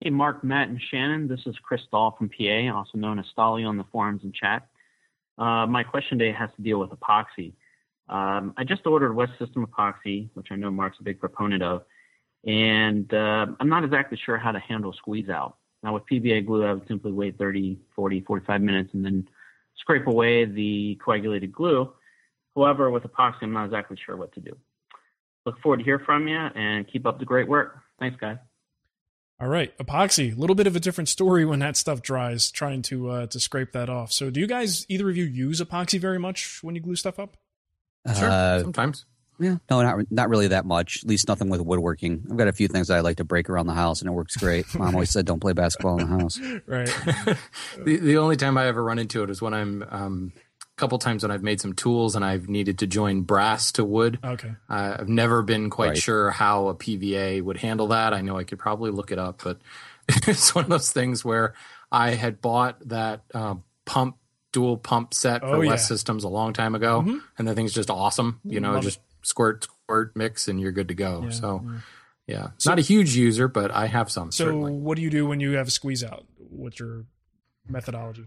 [0.00, 1.28] Hey, Mark, Matt, and Shannon.
[1.28, 4.66] This is Chris Dahl from PA, also known as Stolly on the forums and chat.
[5.38, 7.52] Uh, my question today has to deal with epoxy.
[8.08, 11.82] Um, I just ordered West System epoxy, which I know Mark's a big proponent of,
[12.44, 15.56] and uh, I'm not exactly sure how to handle squeeze out.
[15.82, 19.28] Now, with PVA glue, I would simply wait 30, 40, 45 minutes and then
[19.76, 21.92] scrape away the coagulated glue.
[22.54, 24.56] However, with epoxy, I'm not exactly sure what to do.
[25.44, 27.78] Look forward to hear from you and keep up the great work.
[27.98, 28.36] Thanks, guys.
[29.40, 30.36] All right, epoxy.
[30.36, 33.40] A little bit of a different story when that stuff dries, trying to uh, to
[33.40, 34.12] scrape that off.
[34.12, 37.18] So, do you guys either of you use epoxy very much when you glue stuff
[37.18, 37.36] up?
[38.16, 39.04] Sure, Uh, sometimes.
[39.38, 41.00] Yeah, no, not not really that much.
[41.02, 42.24] At least nothing with woodworking.
[42.30, 44.12] I've got a few things that I like to break around the house, and it
[44.12, 44.66] works great.
[44.78, 46.86] Mom always said, "Don't play basketball in the house." Right.
[47.84, 50.98] the the only time I ever run into it is when I'm um, a couple
[50.98, 54.18] times when I've made some tools and I've needed to join brass to wood.
[54.24, 54.52] Okay.
[54.68, 55.98] Uh, I've never been quite Right.
[55.98, 58.14] sure how a PVA would handle that.
[58.14, 59.58] I know I could probably look it up, but
[60.26, 61.54] it's one of those things where
[61.90, 64.16] I had bought that uh, pump
[64.52, 65.76] dual pump set Oh, for yeah.
[65.76, 67.20] Systems a long time ago, Mhm.
[67.38, 68.38] and the thing's just awesome.
[68.44, 71.22] You know, Love just squirt, squirt, mix, and you're good to go.
[71.24, 71.62] Yeah, so.
[71.64, 71.78] yeah.
[72.24, 74.30] Yeah, So- not a huge user, but I have some.
[74.30, 74.72] So, certainly.
[74.72, 76.24] what do you do when you have a squeeze out?
[76.36, 77.04] What's your
[77.68, 78.26] methodology?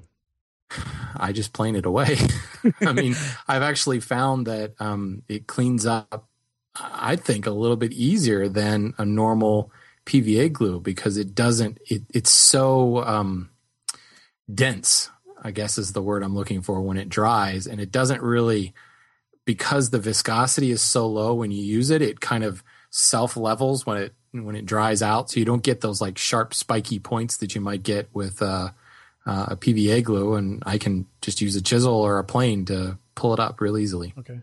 [1.15, 2.17] I just plane it away.
[2.81, 3.15] I mean,
[3.47, 6.27] I've actually found that um, it cleans up,
[6.75, 9.71] I think, a little bit easier than a normal
[10.05, 13.49] PVA glue because it doesn't, it, it's so um,
[14.53, 15.09] dense,
[15.41, 17.65] I guess is the word I'm looking for when it dries.
[17.65, 18.73] And it doesn't really,
[19.45, 23.85] because the viscosity is so low when you use it, it kind of self levels
[23.85, 25.29] when it, when it dries out.
[25.29, 28.71] So you don't get those like sharp, spiky points that you might get with, uh,
[29.25, 32.97] uh, a PVA glue, and I can just use a chisel or a plane to
[33.15, 34.13] pull it up real easily.
[34.19, 34.41] Okay.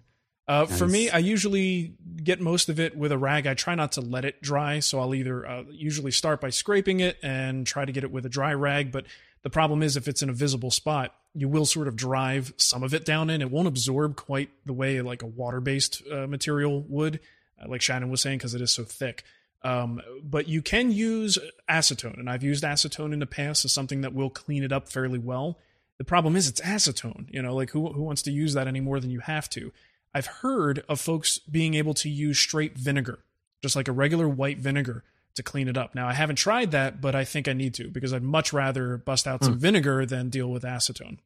[0.48, 3.46] Uh, For me, I usually get most of it with a rag.
[3.46, 6.98] I try not to let it dry, so I'll either uh, usually start by scraping
[7.00, 8.90] it and try to get it with a dry rag.
[8.90, 9.06] But
[9.42, 12.82] the problem is, if it's in a visible spot, you will sort of drive some
[12.82, 13.40] of it down in.
[13.40, 17.20] It won't absorb quite the way like a water-based uh, material would,
[17.62, 19.24] uh, like Shannon was saying, because it is so thick.
[19.62, 21.38] Um, but you can use
[21.70, 24.88] acetone, and I've used acetone in the past as something that will clean it up
[24.88, 25.58] fairly well.
[25.98, 27.32] The problem is it's acetone.
[27.32, 29.72] You know, like who who wants to use that any more than you have to?
[30.12, 33.20] I've heard of folks being able to use straight vinegar,
[33.62, 35.04] just like a regular white vinegar,
[35.34, 35.94] to clean it up.
[35.94, 38.96] Now, I haven't tried that, but I think I need to because I'd much rather
[38.98, 41.18] bust out some vinegar than deal with acetone.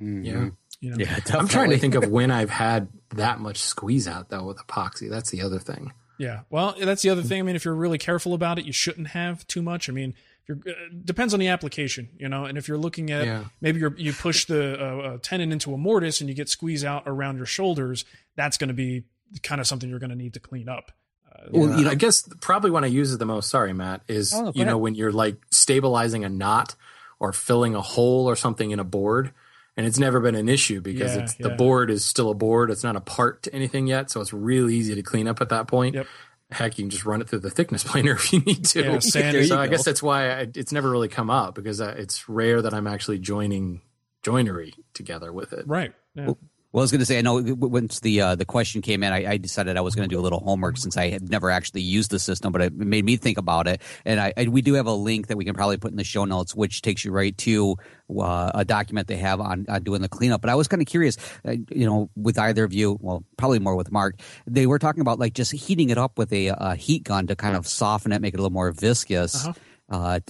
[0.00, 0.50] Yeah.
[0.80, 0.96] You know?
[0.98, 1.16] yeah.
[1.16, 1.38] Definitely.
[1.40, 5.08] I'm trying to think of when I've had that much squeeze out though with epoxy.
[5.10, 5.92] That's the other thing.
[6.18, 6.40] Yeah.
[6.50, 7.38] Well, that's the other thing.
[7.40, 9.88] I mean, if you're really careful about it, you shouldn't have too much.
[9.88, 10.14] I mean,
[10.48, 10.72] you're, uh,
[11.04, 12.44] depends on the application, you know.
[12.44, 13.44] And if you're looking at Yeah.
[13.60, 16.84] maybe you're, you push the uh, uh, tenon into a mortise and you get squeeze
[16.84, 19.04] out around your shoulders, that's going to be
[19.42, 20.90] kind of something you're going to need to clean up.
[21.50, 24.32] Well, you know- I guess probably when I use it the most, sorry, Matt, is
[24.34, 26.74] Oh, no, go you know when you're like stabilizing a knot
[27.20, 29.32] or filling a hole or something in a board,
[29.76, 32.70] and it's never been an issue because Yeah, it's the board is still a board.
[32.70, 35.48] It's not a part to anything yet, so it's really easy to clean up at
[35.50, 35.94] that point.
[35.94, 36.06] Yep.
[36.50, 38.82] Heck, you can just run it through the thickness planer if you need to.
[38.82, 39.72] Yeah, sand There is- you so I go.
[39.72, 42.86] guess that's why I, it's never really come up because uh, it's rare that I'm
[42.86, 43.82] actually joining
[44.22, 45.66] joinery together with it.
[45.68, 45.92] right.
[46.14, 46.32] Yeah.
[46.70, 49.10] Well, I was going to say, I know once the uh, the question came in,
[49.10, 51.50] I, I decided I was going to do a little homework since I had never
[51.50, 53.80] actually used the system, but it made me think about it.
[54.04, 56.04] And I, I we do have a link that we can probably put in the
[56.04, 57.76] show notes, which takes you right to
[58.14, 60.42] uh, a document they have on, on doing the cleanup.
[60.42, 61.16] But I was kind of curious,
[61.46, 65.00] uh, you know, with either of you, well, probably more with Mark, they were talking
[65.00, 68.12] about like just heating it up with a, a heat gun to kind of soften
[68.12, 69.46] it, make it a little more viscous.
[69.46, 69.54] Uh-huh.
[69.90, 70.20] Uh,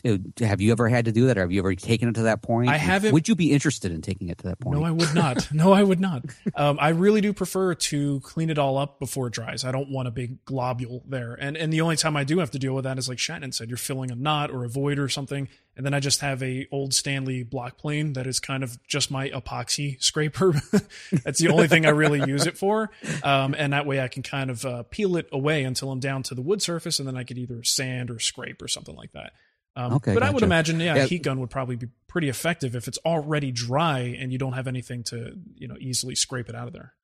[0.41, 2.43] have you ever had to do that, or have you ever taken it to that
[2.43, 2.69] point?
[2.71, 4.79] I haven't- Would you be interested in taking it to that point?
[4.79, 5.49] No, I would not.
[5.59, 6.25] No, I would not.
[6.55, 9.65] Um, I really do prefer to clean it all up before it dries.
[9.65, 11.35] I don't want a big globule there.
[11.35, 13.51] And and the only time I do have to deal with that is like Shannon
[13.51, 16.41] said, you're filling a knot or a void or something, and then I just have
[16.43, 20.53] a old Stanley block plane that is kind of just my epoxy scraper.
[21.25, 22.91] That's the only thing I really use it for.
[23.25, 26.23] Um, and that way I can kind of uh, peel it away until I'm down
[26.25, 29.11] to the wood surface, and then I could either sand or scrape or something like
[29.13, 29.33] that.
[29.79, 31.05] Um, Okay, but I would imagine, yeah, Yeah.
[31.05, 34.55] a heat gun would probably be pretty effective if it's already dry and you don't
[34.55, 36.95] have anything to, you know, easily scrape it out of there.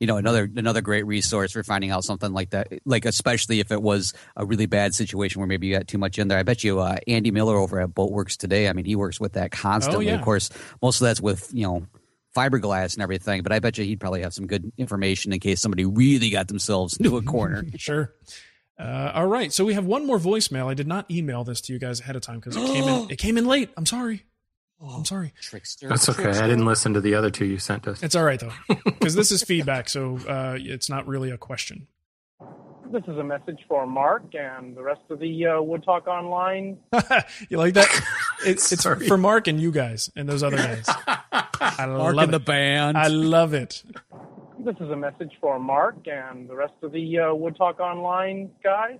[0.00, 3.72] you know another another great resource for finding out something like that like especially if
[3.72, 6.42] it was a really bad situation where maybe you got too much in there i
[6.42, 9.50] bet you uh, andy miller over at boatworks today i mean he works with that
[9.52, 10.16] constantly Oh, yeah.
[10.16, 10.50] of course
[10.82, 11.86] most of that's with you know
[12.36, 15.62] fiberglass and everything but i bet you he'd probably have some good information in case
[15.62, 18.12] somebody really got themselves into a corner Sure.
[18.78, 19.52] Uh, all right.
[19.52, 20.66] So we have one more voicemail.
[20.66, 23.10] I did not email this to you guys ahead of time because it came in.
[23.10, 23.70] It came in late.
[23.76, 24.24] I'm sorry.
[24.80, 25.32] Oh, I'm sorry.
[25.40, 26.28] trickster That's okay.
[26.28, 28.02] I didn't listen to the other two you sent us.
[28.02, 28.52] It's all right though,
[28.84, 31.86] because this is feedback, so uh, it's not really a question.
[32.92, 36.78] This is a message for Mark and the rest of the uh, Wood Talk Online.
[37.48, 37.88] you like that?
[38.44, 40.84] It's, it's for Mark and you guys and those other guys.
[41.08, 42.98] I Mark love and the band.
[42.98, 43.82] I love it.
[44.66, 48.50] This is a message for Mark and the rest of the uh, Wood Talk Online
[48.64, 48.98] guys.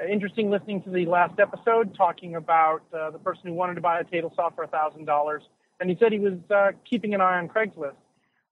[0.00, 3.82] Uh, interesting listening to the last episode talking about uh, the person who wanted to
[3.82, 5.38] buy a table saw for $1,000.
[5.80, 7.92] And he said he was uh, keeping an eye on Craigslist.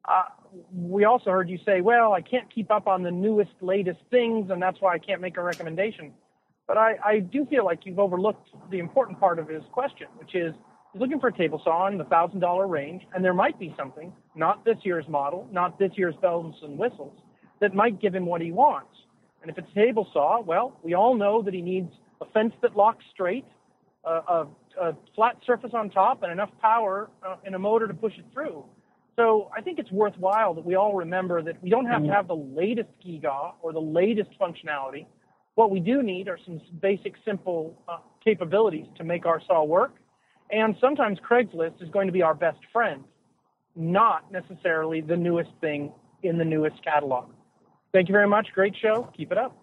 [0.07, 0.25] Uh,
[0.71, 4.51] we also heard you say, well, I can't keep up on the newest, latest things,
[4.51, 6.13] and that's why I can't make a recommendation.
[6.69, 10.35] But I, I do feel like you've overlooked the important part of his question, which
[10.35, 10.55] is
[10.95, 14.13] looking for a table saw in the thousand dollar range, and there might be something,
[14.35, 17.19] not this year's model, not this year's bells and whistles,
[17.61, 18.95] that might give him what he wants.
[19.43, 22.55] And if it's a table saw, well, we all know that he needs a fence
[22.63, 23.45] that locks straight,
[24.05, 24.47] a, a,
[24.81, 28.25] a flat surface on top, and enough power uh, in a motor to push it
[28.33, 28.65] through.
[29.17, 32.27] So I think it's worthwhile that we all remember that we don't have to have
[32.27, 35.07] the latest Giga or the latest functionality.
[35.55, 39.95] What we do need are some basic, simple uh, capabilities to make our saw work.
[40.51, 43.05] And sometimes Craigslist is going to be our best friend,
[43.75, 45.93] not necessarily the newest thing
[46.23, 47.31] in the newest catalog.
[47.93, 48.49] Thank you very much.
[48.55, 49.11] Great show.
[49.17, 49.57] Keep it up.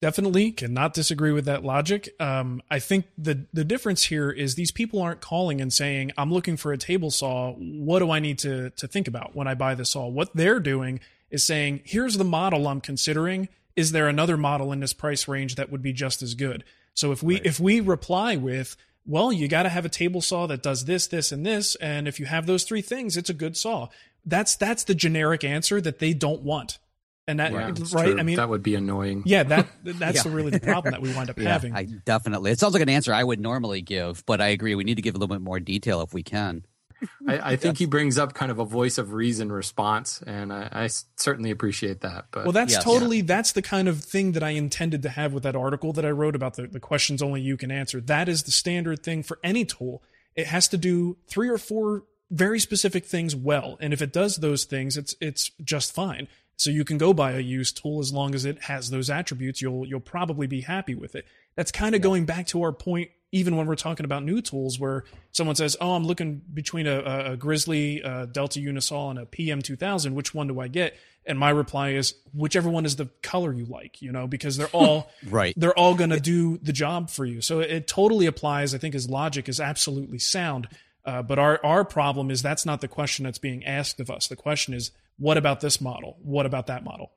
[0.00, 2.14] Definitely cannot disagree with that logic.
[2.20, 6.32] Um, I think the the difference here is these people aren't calling and saying, "I'm
[6.32, 7.52] looking for a table saw.
[7.52, 10.60] What do I need to to think about when I buy the saw?" What they're
[10.60, 11.00] doing
[11.30, 13.48] is saying, "Here's the model I'm considering.
[13.76, 17.10] Is there another model in this price range that would be just as good?" So
[17.10, 18.76] if we if we reply with,
[19.06, 22.06] "Well, you got to have a table saw that does this, this, and this, and
[22.08, 23.88] if you have those three things, it's a good saw."
[24.26, 26.78] That's that's the generic answer that they don't want.
[27.26, 27.76] And that Yeah, right?
[27.76, 28.18] true.
[28.18, 29.22] I mean, that would be annoying.
[29.24, 30.32] yeah, that that's Yeah.
[30.32, 31.74] really the problem that we wind up yeah, having.
[31.74, 32.50] I definitely.
[32.50, 34.74] It sounds like an answer I would normally give, but I agree.
[34.74, 36.64] We need to give a little bit more detail if we can.
[37.28, 40.88] I, I think he brings up kind of a voice of reason response, and I
[41.16, 42.26] certainly appreciate that.
[42.30, 42.84] But well, that's Yes.
[42.84, 46.04] totally that's the kind of thing that I intended to have with that article that
[46.04, 48.00] I wrote about the, the questions only you can answer.
[48.00, 50.02] That is the standard thing for any tool.
[50.34, 54.36] It has to do three or four very specific things well, and if it does
[54.38, 56.26] those things, it's it's just fine.
[56.56, 59.60] So you can go buy a used tool as long as it has those attributes.
[59.60, 61.26] You'll you'll probably be happy with it.
[61.56, 64.78] That's kind of going back to our point, even when we're talking about new tools,
[64.78, 69.18] where someone says, "Oh, I'm looking between a, a, a Grizzly uh Delta Unisaw and
[69.18, 70.12] a PM2000.
[70.14, 73.64] Which one do I get?" And my reply is, "Whichever one is the color you
[73.66, 75.52] like." You know, because they're all Right.
[75.56, 77.40] they're all going to do the job for you.
[77.40, 78.74] So it, it totally applies.
[78.74, 80.68] I think his logic is absolutely sound.
[81.04, 84.28] Uh, but our our problem is that's not the question that's being asked of us.
[84.28, 86.16] The question is, what about this model?
[86.22, 87.12] What about that model?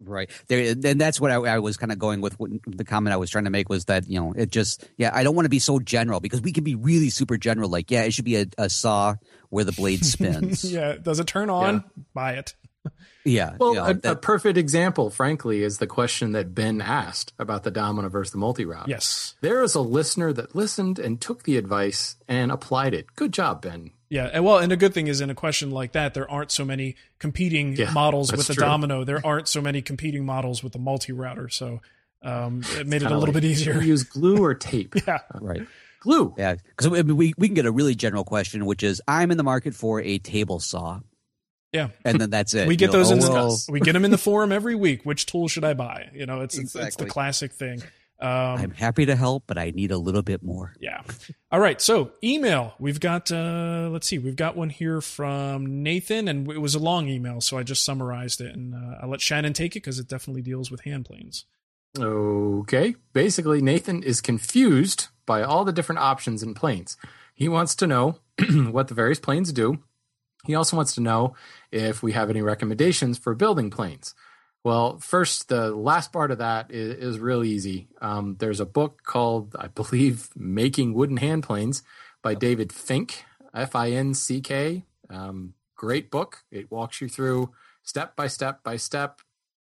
[0.00, 2.38] Right there, and that's what I, I was kind of going with.
[2.38, 5.10] What, the comment I was trying to make was that you know it just yeah
[5.12, 7.68] I don't want to be so general because we can be really super general.
[7.68, 9.16] Like yeah, it should be a, a saw
[9.50, 10.64] where the blade spins.
[10.64, 11.82] yeah, does it turn on?
[12.14, 12.54] Buy it.
[13.24, 16.80] yeah, Well, you know, a, that- a perfect example, frankly, is the question that Ben
[16.80, 18.86] asked about the Domino versus the multi route.
[18.88, 19.34] Yes.
[19.40, 23.14] There is a listener that listened and took the advice and applied it.
[23.16, 23.90] Good job, Ben.
[24.10, 26.50] Yeah, and well, and the good thing is in a question like that, there aren't
[26.50, 28.62] so many competing Yeah, models with the true.
[28.64, 29.04] domino.
[29.04, 31.80] There aren't so many competing models with the multi router, so
[32.22, 33.74] um, it made it a little like, bit easier.
[33.74, 34.94] should Use glue or tape.
[35.06, 35.66] yeah, right.
[36.00, 36.34] Glue.
[36.38, 39.36] Yeah, because we, we we can get a really general question, which is I'm in
[39.36, 41.00] the market for a table saw,
[41.72, 41.88] yeah.
[42.04, 42.66] and then that's it.
[42.66, 44.52] We You get know, those in oh, the well, we get them in the forum
[44.52, 45.04] every week.
[45.04, 46.08] Which tool should I buy?
[46.14, 47.82] You know, it's it's, it's the classic thing.
[48.20, 50.74] Um, I'm happy to help, but I need a little bit more.
[50.80, 51.02] Yeah.
[51.52, 51.80] All right.
[51.80, 52.74] So email.
[52.78, 53.30] We've got.
[53.30, 54.18] uh Let's see.
[54.18, 57.84] We've got one here from Nathan, and it was a long email, so I just
[57.84, 61.04] summarized it, and uh, I'll let Shannon take it because it definitely deals with hand
[61.04, 61.44] planes.
[61.98, 62.96] Okay.
[63.12, 66.96] Basically, Nathan is confused by all the different options in planes.
[67.34, 68.18] He wants to know
[68.70, 69.78] what the various planes do.
[70.46, 71.34] He also wants to know
[71.70, 74.14] if we have any recommendations for building planes.
[74.64, 77.88] Well, first, the last part of that is, is real easy.
[78.00, 81.82] Um, there's a book called, I believe, Making Wooden Hand Planes
[82.22, 83.22] by David Finck,
[83.54, 84.84] F I N C K.
[85.08, 86.44] Um, great book.
[86.50, 87.52] It walks you through
[87.82, 89.20] step by step by step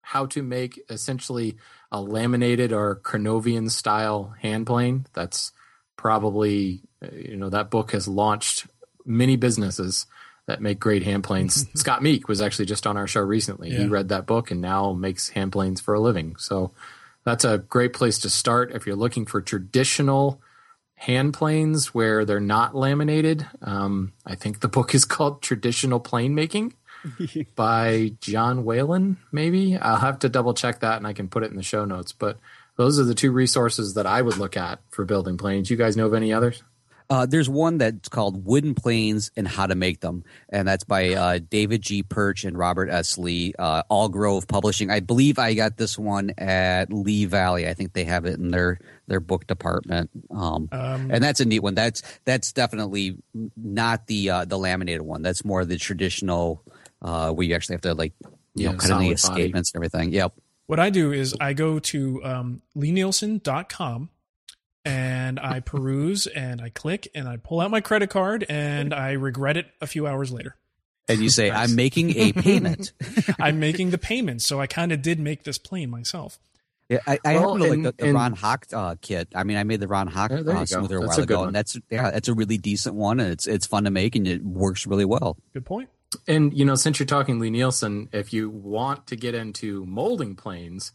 [0.03, 1.57] how to make essentially
[1.93, 5.07] a laminated or Krenovian style hand plane.
[5.13, 5.53] That's
[5.97, 8.67] probably, uh, you know, that book has launched
[9.05, 10.07] many businesses
[10.51, 11.67] that make great hand planes.
[11.75, 13.71] Scott Meek was actually just on our show recently.
[13.71, 16.35] He read that book and now makes hand planes for a living.
[16.39, 16.73] So
[17.25, 20.41] that's a great place to start if you're looking for traditional
[20.97, 23.47] hand planes where they're not laminated.
[23.63, 26.75] Um, I think the book is called Traditional Plane Making
[27.55, 29.77] by John Whelan, maybe.
[29.77, 32.13] I'll have to double check that and I can put it in the show notes.
[32.13, 32.39] But
[32.77, 35.71] those are the two resources that I would look at for building planes.
[35.71, 36.63] You guys know of any others?
[37.11, 41.13] Uh, there's one that's called Wooden Planes and How to Make Them, and that's by
[41.15, 42.05] uh, David G.
[42.05, 43.19] Perch and Robert S.
[43.19, 44.91] Lee, uh, Algrove Publishing.
[44.91, 47.67] I believe I got this one at Lee Valley.
[47.67, 51.45] I think they have it in their their book department, um, Um, and that's a
[51.45, 51.75] neat one.
[51.75, 53.17] That's that's definitely
[53.57, 55.23] not the uh, the laminated one.
[55.23, 56.63] That's more the traditional
[57.03, 58.13] uh, where you actually have to like
[58.55, 59.15] you Yeah, know cut in the body.
[59.15, 60.13] escapements and everything.
[60.13, 60.35] Yep.
[60.69, 64.11] What I do is I go to um, lie-nielsen.com
[64.85, 69.13] and I peruse and I click and I pull out my credit card and I
[69.13, 70.57] regret it a few hours later.
[71.09, 71.71] And you say, Nice.
[71.71, 72.93] "I'm making a payment."
[73.41, 76.39] I'm making the payment, so I kind of did make this plane myself.
[76.89, 79.29] Yeah, I, I Well, happen to and- like the, the and- Ron Hock uh, kit.
[79.35, 81.47] I mean, I made the Ron Hock Yeah, uh, smoother a while a ago, one.
[81.49, 84.27] and that's yeah, that's a really decent one, and it's it's fun to make, and
[84.29, 85.37] it works really well.
[85.53, 85.89] Good point.
[86.29, 90.91] And you know, since you're talking Lie-Nielsen, if you want to get into molding planes,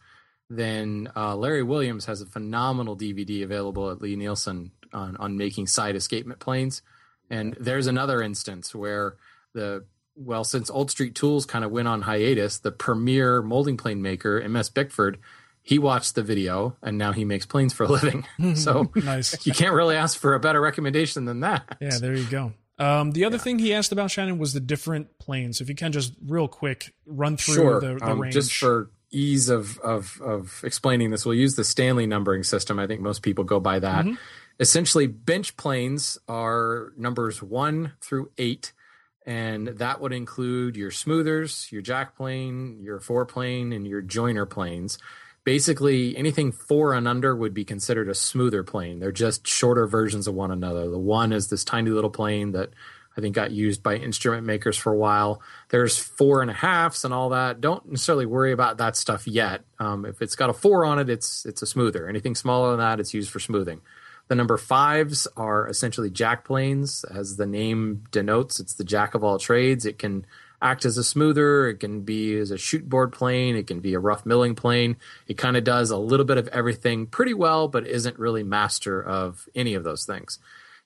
[0.50, 5.96] then uh, Larry Williams has a phenomenal DVD available at Lie-Nielsen on, on making side
[5.96, 6.82] escapement planes.
[7.30, 9.16] And there's another instance where
[9.54, 9.86] the
[10.18, 14.48] well, since Old Street Tools kind of went on hiatus, the premier molding plane maker,
[14.48, 15.20] MS Bickford,
[15.62, 18.26] he watched the video and now he makes planes for a living.
[18.56, 19.46] so Nice.
[19.46, 21.78] you can't really ask for a better recommendation than that.
[21.82, 22.54] Yeah, there you go.
[22.78, 25.62] Um, the other thing he asked about Shannon was the different planes.
[25.62, 27.82] If you can just real quick run through sure.
[27.82, 28.34] the, the um, range.
[28.34, 32.80] Just for ease of, of of explaining this, we'll use the Stanley numbering system.
[32.80, 34.06] I think most people go by that.
[34.06, 34.18] Mhm.
[34.60, 38.74] Essentially, bench planes are numbers one through eight,
[39.26, 44.98] and that would include your smoothers, your jack plane, your foreplane, and your joiner planes.
[45.44, 49.00] Basically, anything four and under would be considered a smoother plane.
[49.00, 50.90] They're just shorter versions of one another.
[50.90, 52.70] The one is this tiny little plane that
[53.18, 55.42] I think got used by instrument makers for a while.
[55.70, 57.62] There's four and a halves and all that.
[57.62, 59.62] Don't necessarily worry about that stuff yet.
[59.80, 62.10] Um, if it's got a four on it, it's it's a smoother.
[62.10, 63.82] Anything smaller than that, it's used for smoothing.
[64.28, 68.60] The number fives are essentially jack planes, as the name denotes.
[68.60, 69.86] It's the jack of all trades.
[69.86, 70.26] It can
[70.62, 71.70] act as a smoother.
[71.70, 73.56] It can be as a shoot board plane.
[73.56, 74.98] It can be a rough milling plane.
[75.28, 79.02] It kind of does a little bit of everything pretty well, but isn't really master
[79.02, 80.40] of any of those things.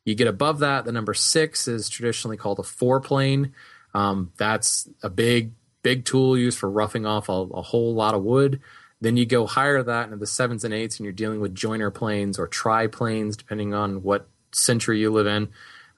[0.06, 3.54] You get above that, the number six is traditionally called a fore plane.
[3.94, 5.52] Um, that's a big,
[5.84, 8.62] big tool used for roughing off a, a whole lot of wood.
[9.02, 11.92] Then you go higher that into the sevens and eights, and you're dealing with joiner
[11.92, 15.50] planes or try planes, depending on what century you live in.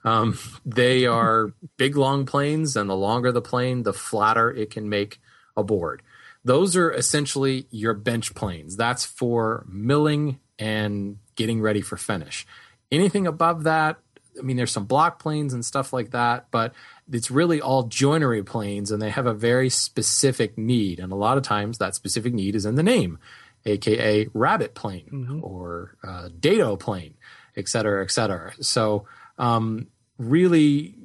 [0.04, 4.90] Um, they are big, long planes, and the longer the plane, the flatter it can
[4.90, 5.20] make
[5.58, 6.02] a board.
[6.44, 8.76] Those are essentially your bench planes.
[8.76, 12.48] That's for milling and getting ready for finish.
[12.92, 13.98] Anything above that,
[14.38, 16.74] I mean, there's some block planes and stuff like that, but
[17.12, 21.00] it's really all joinery planes, and they have a very specific need.
[21.00, 23.20] And a lot of times, that specific need is in the name,
[23.66, 27.16] aka rabbet plane or uh, dado plane,
[27.56, 28.54] et cetera, et cetera.
[28.62, 29.06] So,
[29.38, 29.88] um,
[30.18, 30.96] really,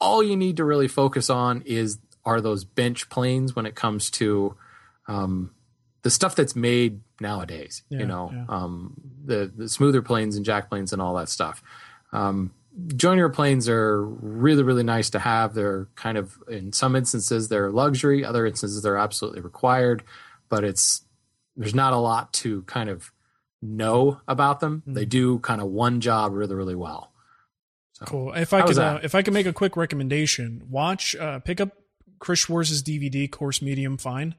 [0.00, 4.10] all you need to really focus on is are those bench planes when it comes
[4.10, 4.56] to
[5.08, 5.50] um,
[6.02, 7.82] the stuff that's made nowadays.
[7.88, 8.44] Yeah, you know, yeah.
[8.48, 8.94] um,
[9.24, 11.62] the the smoother planes and jack planes and all that stuff.
[12.12, 12.52] Um,
[12.96, 15.54] joiner planes are really really nice to have.
[15.54, 20.02] They're kind of in some instances they're luxury, other instances they're absolutely required.
[20.48, 21.02] But it's
[21.56, 23.12] there's not a lot to kind of
[23.62, 24.80] know about them.
[24.80, 24.94] Mm-hmm.
[24.94, 27.12] They do kind of one job really really well.
[27.92, 28.32] So, Cool.
[28.32, 31.76] If I could, uh, if I could make a quick recommendation, watch, uh, pick up
[32.18, 34.34] Chris Schwarz's DVD, Coarse Medium Fine,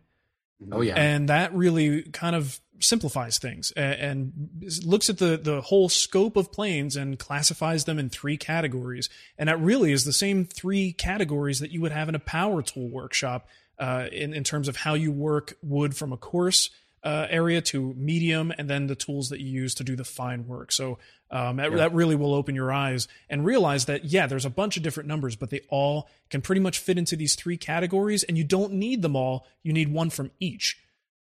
[0.71, 4.49] Oh yeah, and that really kind of simplifies things a- and
[4.83, 9.09] looks at the the whole scope of planes and classifies them in three categories.
[9.37, 12.61] And that really is the same three categories that you would have in a power
[12.61, 13.47] tool workshop
[13.79, 16.69] uh, in in terms of how you work wood from a coarse
[17.03, 20.47] uh, area to medium, and then the tools that you use to do the fine
[20.47, 20.71] work.
[20.71, 20.99] So
[21.31, 24.77] um, that, that really will open your eyes and realize that yeah, there's a bunch
[24.77, 28.37] of different numbers, but they all can pretty much fit into these three categories, and
[28.37, 29.47] you don't need them all.
[29.63, 30.77] You need one from each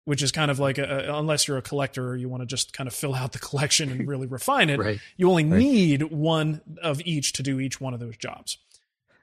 [0.05, 2.73] which is kind of like a, unless you're a collector or you want to just
[2.73, 4.99] kind of fill out the collection and really refine it, Right.
[5.17, 5.59] you only Right.
[5.59, 8.59] need one of each to do each one of those jobs.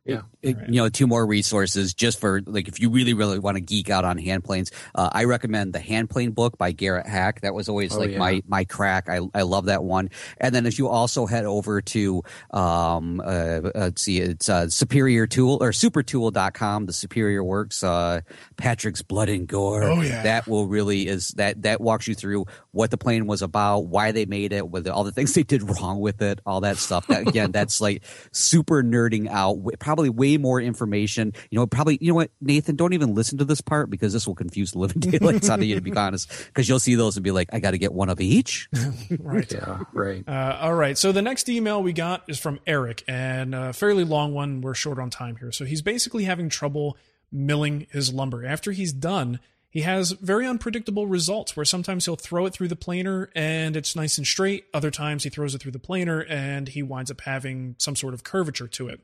[0.07, 0.21] Yeah.
[0.41, 0.69] It- Right.
[0.69, 3.89] you know two more resources just for like if you really really want to geek
[3.89, 7.53] out on hand planes uh, i recommend the hand plane book by garrett hack that
[7.53, 8.17] was always Oh, like yeah.
[8.17, 11.81] my my crack I, I love that one and then if you also head over
[11.81, 18.21] to um uh, let's see it's uh, superior tool or supertool.com the superior works uh
[18.55, 20.23] patrick's blood and gore Oh, yeah.
[20.23, 24.11] that will really is that that walks you through what the plane was about why
[24.13, 27.05] they made it with all the things they did wrong with it all that stuff
[27.07, 31.33] that again that's like super nerding out probably probably way more information.
[31.49, 34.27] You know, probably you know what, Nathan, don't even listen to this part because this
[34.27, 36.29] will confuse the living daylights out of you to be honest.
[36.47, 38.69] Because you'll see those and be like, I got to get one of each.
[39.19, 39.51] right.
[39.51, 39.79] Yeah.
[39.93, 40.23] Right.
[40.27, 40.97] Uh, all right.
[40.97, 44.61] So the next email we got is from Eric, and a fairly long one.
[44.61, 45.51] We're short on time here.
[45.51, 46.95] So he's basically having trouble
[47.31, 48.45] milling his lumber.
[48.45, 49.39] After he's done,
[49.69, 53.95] he has very unpredictable results where sometimes he'll throw it through the planer and it's
[53.95, 54.65] nice and straight.
[54.73, 58.13] Other times he throws it through the planer and he winds up having some sort
[58.13, 59.01] of curvature to it.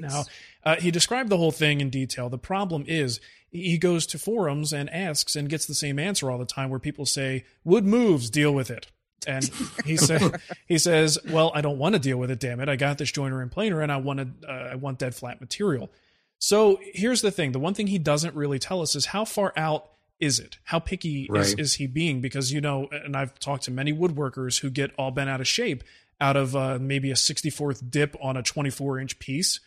[0.00, 0.24] Now,
[0.64, 2.28] uh, he described the whole thing in detail.
[2.28, 3.20] The problem is
[3.50, 6.78] he goes to forums and asks and gets the same answer all the time where
[6.78, 8.86] people say, wood moves, deal with it.
[9.26, 9.48] And
[9.84, 12.40] he said, he says, well, I don't want to deal with it.
[12.40, 12.68] Damn it.
[12.68, 15.90] I got this joiner and planer and I wanted, uh, I want dead flat material.
[16.38, 17.52] So here's the thing.
[17.52, 19.88] The one thing he doesn't really tell us is how far out
[20.18, 20.58] is it?
[20.64, 21.58] How picky is, Right.
[21.58, 22.20] is he being?
[22.20, 25.46] Because, you know, and I've talked to many woodworkers who get all bent out of
[25.48, 25.84] shape
[26.20, 29.58] out of uh, maybe a 64th dip on a 24 inch piece,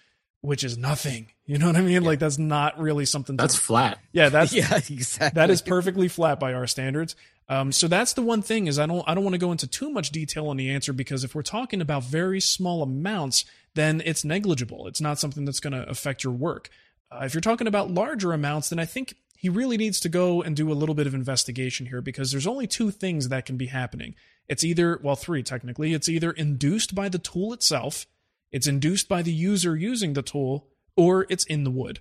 [0.46, 1.28] which is nothing.
[1.46, 2.04] You know what I mean?
[2.04, 3.36] Like that's not really something.
[3.36, 4.00] That's to, flat.
[4.12, 5.40] yeah, that's yeah, exactly.
[5.40, 7.16] that is perfectly flat by our standards.
[7.48, 9.68] Um, so that's the one thing is I don't I don't want to go into
[9.68, 14.02] too much detail on the answer because if we're talking about very small amounts, then
[14.06, 14.88] it's negligible.
[14.88, 16.70] It's not something that's going to affect your work.
[17.12, 20.42] Uh, if you're talking about larger amounts, then I think he really needs to go
[20.42, 23.58] and do a little bit of investigation here because there's only two things that can
[23.58, 24.16] be happening.
[24.48, 25.94] It's either well three technically.
[25.94, 28.08] It's either induced by the tool itself,
[28.52, 32.00] it's induced by the user using the tool, or it's in the wood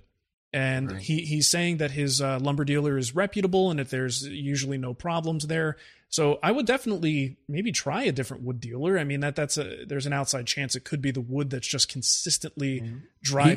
[0.53, 1.01] and Right.
[1.01, 4.93] he he's saying that his uh, lumber dealer is reputable and that there's usually no
[4.93, 5.75] problems there.
[6.07, 8.97] So I would definitely maybe try a different wood dealer.
[8.97, 11.67] I mean that that's a there's an outside chance it could be the wood that's
[11.67, 12.81] just consistently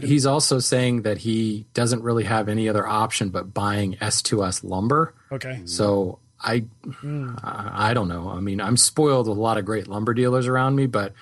[0.03, 4.65] He, he's also saying that he doesn't really have any other option but buying S2S
[4.65, 5.15] lumber.
[5.31, 5.61] okay.
[5.67, 6.65] So I,
[7.05, 8.29] I I don't know.
[8.29, 11.13] I mean, I'm spoiled with a lot of great lumber dealers around me, but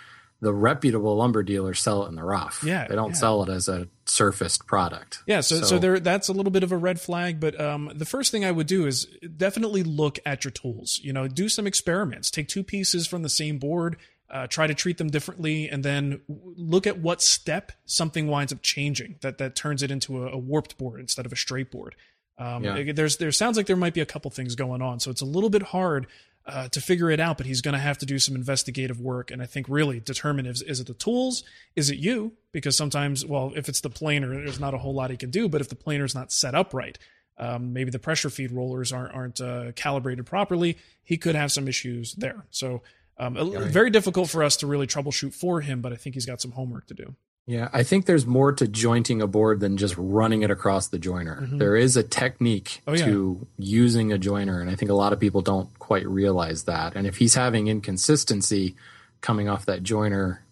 [0.46, 2.62] the reputable lumber dealers sell it in the rough.
[2.62, 3.16] Yeah, they don't yeah.
[3.16, 5.18] sell it as a surfaced product.
[5.26, 8.04] Yeah, so, so there that's a little bit of a red flag, but um, the
[8.04, 11.00] first thing I would do is definitely look at your tools.
[11.02, 12.30] You know, do some experiments.
[12.30, 13.96] Take two pieces from the same board,
[14.30, 18.62] uh, try to treat them differently, and then look at what step something winds up
[18.62, 21.96] changing that that turns it into a, a warped board instead of a straight board.
[22.38, 22.92] Um, Yeah.
[22.92, 25.26] There's there sounds like there might be a couple things going on, so it's a
[25.26, 26.06] little bit hard.
[26.46, 29.32] Uh, to figure it out, but he's going to have to do some investigative work,
[29.32, 31.42] and I think really determine is, is it the tools,
[31.74, 32.34] is it you?
[32.52, 35.48] Because sometimes, well, if it's the planer, there's not a whole lot he can do.
[35.48, 36.96] But if the planer's not set up right,
[37.36, 40.78] um, maybe the pressure feed rollers aren't aren't uh, calibrated properly.
[41.02, 42.46] He could have some issues there.
[42.50, 42.82] So
[43.18, 45.80] um, a- very difficult for us to really troubleshoot for him.
[45.80, 47.16] But I think he's got some homework to do.
[47.48, 50.98] Yeah, I think there's more to jointing a board than just running it across the
[50.98, 51.46] joiner.
[51.52, 52.90] There is a technique Mm-hmm.
[52.90, 53.04] Oh, yeah.
[53.06, 56.96] to using a joiner, and I think a lot of people don't quite realize that.
[56.96, 58.74] And if he's having inconsistency
[59.20, 60.42] coming off that joiner,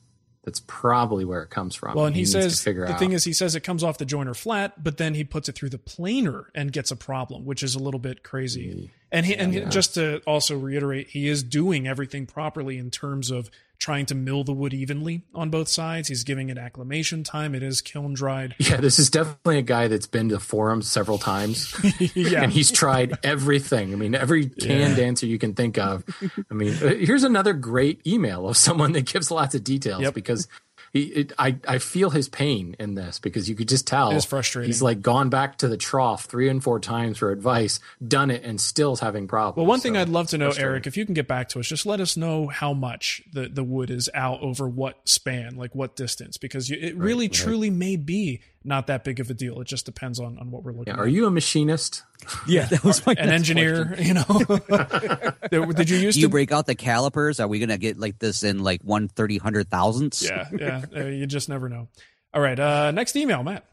[0.44, 1.94] that's probably where it comes from.
[1.96, 2.98] Well, and he, needs says the out.
[2.98, 5.56] thing is, he says it comes off the joiner flat, but then he puts it
[5.56, 8.90] through the planer and gets a problem, which is a little bit crazy.
[9.10, 13.30] And he, and he- just to also reiterate, he is doing everything properly in terms
[13.30, 16.08] of trying to mill the wood evenly on both sides.
[16.08, 17.54] He's giving it acclimation time.
[17.54, 18.54] It is kiln dried.
[18.58, 21.74] yeah, this is definitely a guy that's been to forums several times.
[22.14, 22.42] yeah.
[22.42, 23.92] and he's tried everything.
[23.92, 26.04] I mean, every canned answer you can think of.
[26.50, 30.14] I mean, uh, here's another great email of someone that gives lots of details Yep.
[30.14, 30.48] because
[30.94, 34.16] he, it, I, I feel his pain in this because you could just tell It
[34.16, 34.68] is frustrating.
[34.68, 38.44] He's like gone back to the trough three and four times for advice, done it,
[38.44, 39.56] and still's having problems.
[39.56, 40.52] Well, one thing So, I'd love to know.
[40.56, 43.48] Eric, if you can get back to us, just let us know how much the,
[43.48, 47.70] the wood is out over what span, like what distance, because you, it really truly
[47.70, 49.60] may be not that big of a deal.
[49.60, 50.98] It just depends on, on what we're looking Yeah, at.
[51.00, 52.02] are you a machinist?
[52.48, 54.06] Yeah, that was my An engineer, question.
[54.06, 55.70] you know?
[55.74, 57.38] Did you used Do you to break out the calipers?
[57.40, 60.22] Are we gonna get like this in like one thirty hundred thousandths?
[60.22, 60.82] Yeah, yeah.
[60.96, 61.88] Uh, you just never know.
[62.32, 62.58] All right.
[62.58, 63.64] Uh, next email, Matt.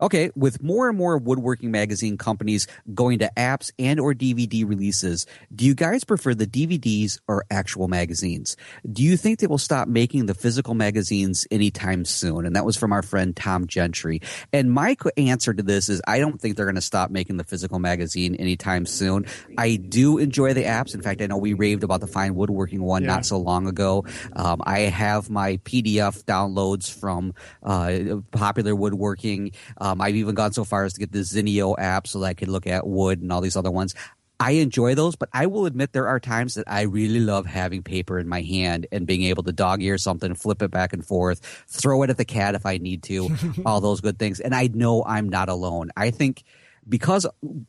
[0.00, 5.26] Okay, with more and more woodworking magazine companies going to apps and or DVD releases,
[5.54, 8.58] do you guys prefer the DVDs or actual magazines?
[8.90, 12.44] Do you think they will stop making the physical magazines anytime soon?
[12.44, 14.20] And that was from our friend Tom Gentry.
[14.52, 17.44] And my answer to this is I don't think they're going to stop making the
[17.44, 19.24] physical magazine anytime soon.
[19.56, 20.94] I do enjoy the apps.
[20.94, 23.08] In fact, I know we raved about the fine woodworking one Yeah.
[23.14, 24.04] not so long ago.
[24.34, 27.32] Um, I have my PDF downloads from
[27.62, 29.52] uh, Popular Woodworking.
[29.86, 32.34] Um, I've even gone so far as to get the Zinio app so that I
[32.34, 33.94] could look at wood and all these other ones.
[34.38, 37.82] I enjoy those, but I will admit there are times that I really love having
[37.82, 41.06] paper in my hand and being able to dog ear something, flip it back and
[41.06, 43.30] forth, throw it at the cat if I need to,
[43.64, 44.40] all those good things.
[44.40, 45.90] And I know I'm not alone.
[45.96, 46.42] I think
[46.88, 47.26] because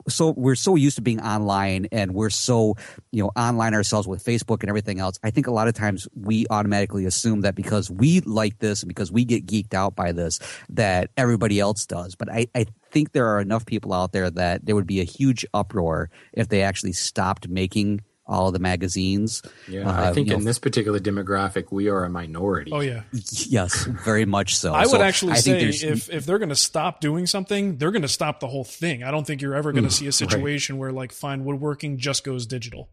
[0.08, 2.76] so we're so used to being online and we're so
[3.12, 5.20] you know online ourselves with Facebook and everything else.
[5.24, 8.88] I think a lot of times we automatically assume that because we like this and
[8.88, 10.40] because we get geeked out by this
[10.70, 12.16] that everybody else does.
[12.16, 15.06] But I, I think there are enough people out there that there would be a
[15.06, 19.42] huge uproar if they actually stopped making all of the magazines.
[19.68, 22.72] Yeah, Uh, I think you know, in this particular demographic, we are a minority.
[22.74, 23.04] Oh yeah.
[23.12, 24.74] yes, very much so.
[24.76, 27.92] I would actually I think say if if they're going to stop doing something, they're
[27.92, 29.04] going to stop the whole thing.
[29.04, 31.98] I don't think you're ever going to Mm, see a situation where like fine woodworking
[31.98, 32.90] just goes digital.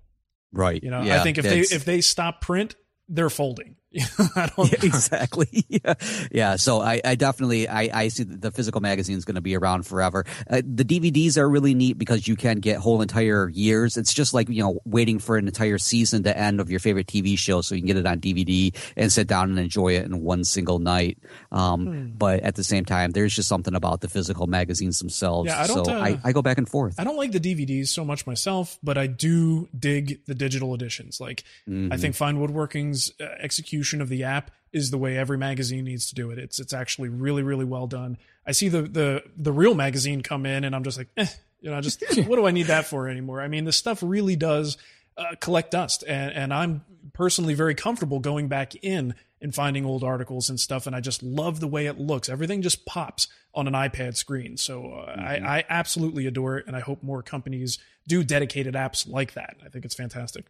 [0.53, 2.77] right, You know, yeah, I think if they if they stop print,
[3.09, 3.77] they're folding.
[4.37, 4.71] I don't.
[4.73, 5.65] Yeah, exactly.
[5.69, 5.95] yeah.
[6.33, 6.57] yeah.
[6.57, 9.87] So I, I definitely I, I see the physical magazine is going to be around
[9.87, 10.25] forever.
[10.49, 13.97] Uh, the DVDs are really neat because you can get whole entire years.
[13.97, 17.07] It's just like you know waiting for an entire season to end of your favorite
[17.07, 20.05] TV show, so you can get it on DVD and sit down and enjoy it
[20.07, 21.19] in one single night.
[21.53, 22.07] Um, Hmm.
[22.17, 25.49] But at the same time, there's just something about the physical magazines themselves.
[25.49, 26.95] Yeah, I don't, so uh, I, I go back and forth.
[26.99, 31.21] I don't like the DVDs so much myself, but I do dig the digital editions.
[31.21, 32.01] Like, I Mhm.
[32.01, 36.15] think Fine Woodworking's uh, execution of the app is the way every magazine needs to
[36.15, 36.39] do it.
[36.39, 38.19] It's it's actually really really well done.
[38.47, 41.27] I see the the the real magazine come in, and I'm just like, eh,
[41.61, 43.41] you know, just what do I need that for anymore?
[43.41, 44.77] I mean, the stuff really does
[45.17, 50.03] uh, collect dust, and and I'm personally very comfortable going back in and finding old
[50.03, 52.29] articles and stuff, and I just love the way it looks.
[52.29, 56.75] Everything just pops on an iPad screen, so uh, I, I absolutely adore it, and
[56.75, 57.79] I hope more companies
[58.09, 59.57] do dedicated apps like that.
[59.65, 60.47] I think it's fantastic.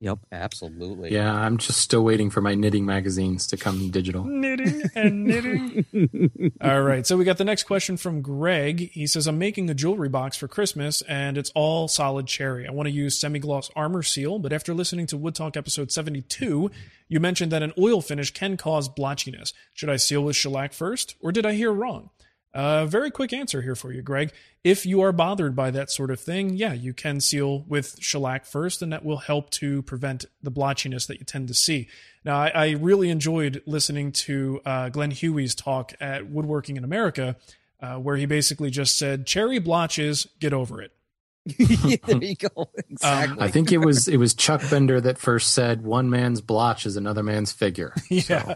[0.00, 1.10] Yep, absolutely.
[1.12, 4.24] Yeah, I'm just still waiting for my knitting magazines to come digital.
[4.24, 6.52] knitting and knitting.
[6.60, 7.06] all right.
[7.06, 8.90] So we got the next question from Greg.
[8.92, 12.68] He says, I'm making a jewelry box for Christmas and it's all solid cherry.
[12.68, 16.70] I want to use semi gloss Arm-R-Seal, but after listening to Wood Talk episode 72,
[17.08, 19.54] you mentioned that an oil finish can cause blotchiness.
[19.72, 22.10] Should I seal with shellac first or did I hear wrong?
[22.56, 24.32] Uh, very quick answer here for you, Greg.
[24.64, 28.46] If you are bothered by that sort of thing, yeah, you can seal with shellac
[28.46, 31.86] first, and that will help to prevent the blotchiness that you tend to see.
[32.24, 37.36] Now, I, I really enjoyed listening to uh, Glen Huey's talk at Woodworking in America,
[37.82, 40.92] uh, where he basically just said, "Cherry blotches, get over it."
[41.58, 42.68] there you go.
[42.90, 43.36] Exactly.
[43.40, 46.96] I think it was it was Chuck Bender that first said one man's blotch is
[46.96, 47.94] another man's figure.
[48.08, 48.54] Yeah.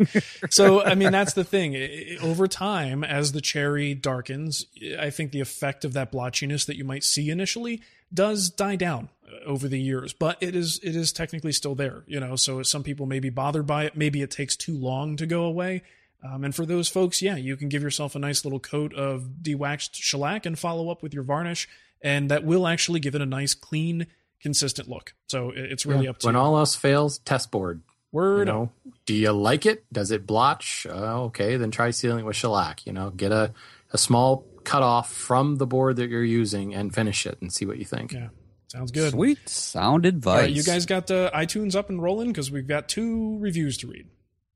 [0.49, 1.77] so, I mean, that's the thing.
[2.23, 4.65] Over time, as the cherry darkens,
[4.99, 7.83] I think the effect of that blotchiness that you might see initially
[8.13, 12.05] does die down uh, over the years, but it is it is technically still there.
[12.07, 13.97] You know, so some people may be bothered by it.
[13.97, 15.83] Maybe it takes too long to go away.
[16.23, 19.43] Um, and for those folks, yeah, you can give yourself a nice little coat of
[19.43, 21.69] de-waxed shellac and follow up with your varnish,
[22.03, 24.07] and that will actually give it a nice, clean,
[24.41, 25.15] consistent look.
[25.29, 26.11] So it's really Yeah.
[26.11, 26.41] up to when you.
[26.41, 27.83] all else fails, test board.
[28.13, 28.73] Word You know,
[29.07, 29.85] do you like it?
[29.93, 30.85] Does it blotch?
[30.89, 32.85] Uh, okay, then try sealing with shellac.
[32.85, 33.53] You know, get a
[33.93, 37.79] a small cutoff from the board that you're using and finish it and see what
[37.79, 38.13] you think.
[38.13, 38.29] Yeah,
[38.69, 39.13] sounds good.
[39.13, 40.41] Sweet sound All advice.
[40.43, 43.87] right, you guys got the iTunes up and rolling because we've got two reviews to
[43.87, 44.09] read.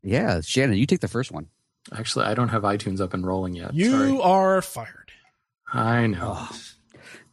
[0.03, 1.47] Yeah, Shannon, you take the first one.
[1.92, 3.72] Actually, I don't have iTunes up and rolling yet.
[3.74, 4.18] You Sorry.
[4.20, 5.12] are fired.
[5.72, 6.49] I know.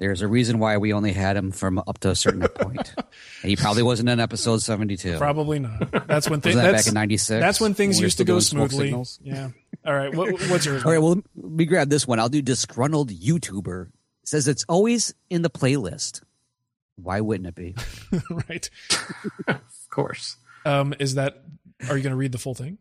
[0.01, 2.93] There's a reason why we only had him from up to a certain point.
[3.43, 5.17] He probably wasn't in episode 72.
[5.17, 6.07] Probably not.
[6.07, 6.55] That's when things.
[6.55, 7.39] Wasn't that back in 96?
[7.41, 8.95] That's when things we were used to go smoothly.
[9.23, 9.49] Yeah.
[9.83, 10.13] All right.
[10.13, 10.83] What, what's yours?
[10.85, 12.19] All right, well, let me grab this one.
[12.19, 13.89] I'll do disgruntled YouTuber.
[14.25, 16.21] Says it's always in the playlist.
[16.97, 17.75] Why wouldn't it be?
[18.29, 18.69] right.
[19.47, 20.37] of course.
[20.65, 21.43] Um, is that?
[21.89, 22.77] Are you going to read the full thing?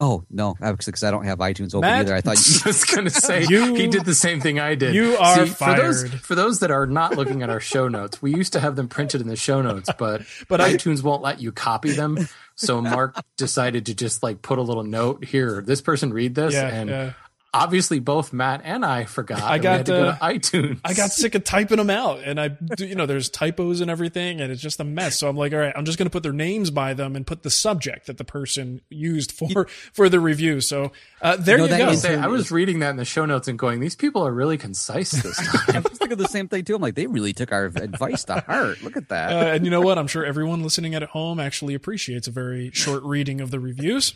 [0.00, 2.02] Oh no, because I don't have iTunes open Matt?
[2.02, 2.14] either.
[2.14, 4.94] I thought I was going to say You- he did the same thing I did.
[4.94, 5.44] You are for
[5.74, 6.20] those fired.
[6.20, 8.22] for those that are not looking at our show notes.
[8.22, 11.22] We used to have them printed in the show notes, but But I- iTunes won't
[11.22, 12.28] let you copy them.
[12.54, 15.62] So Mark decided to just like put a little note here.
[15.62, 17.12] This person read this, Yeah, and yeah.
[17.52, 19.42] Obviously both Matt and I forgot.
[19.42, 20.80] I and we got, had to go uh, to iTunes.
[20.84, 23.90] I got sick of typing them out, and I, do- you know, there's typos and
[23.90, 25.18] everything, and it's just a mess.
[25.18, 27.26] So I'm like, all right, I'm just going to put their names by them and
[27.26, 30.60] put the subject that the person used for for the review.
[30.60, 30.92] So
[31.22, 31.94] uh, there You you, know, that go.
[31.94, 34.58] Say, I was reading that in the show notes and going, these people are really
[34.58, 35.36] concise this
[35.66, 35.76] time.
[35.76, 36.76] I was thinking the same thing too.
[36.76, 38.82] I'm like, they really took our advice to heart.
[38.82, 39.32] Look at that.
[39.32, 39.98] Uh, and you know what?
[39.98, 44.14] I'm sure everyone listening at home actually appreciates a very short reading of the reviews.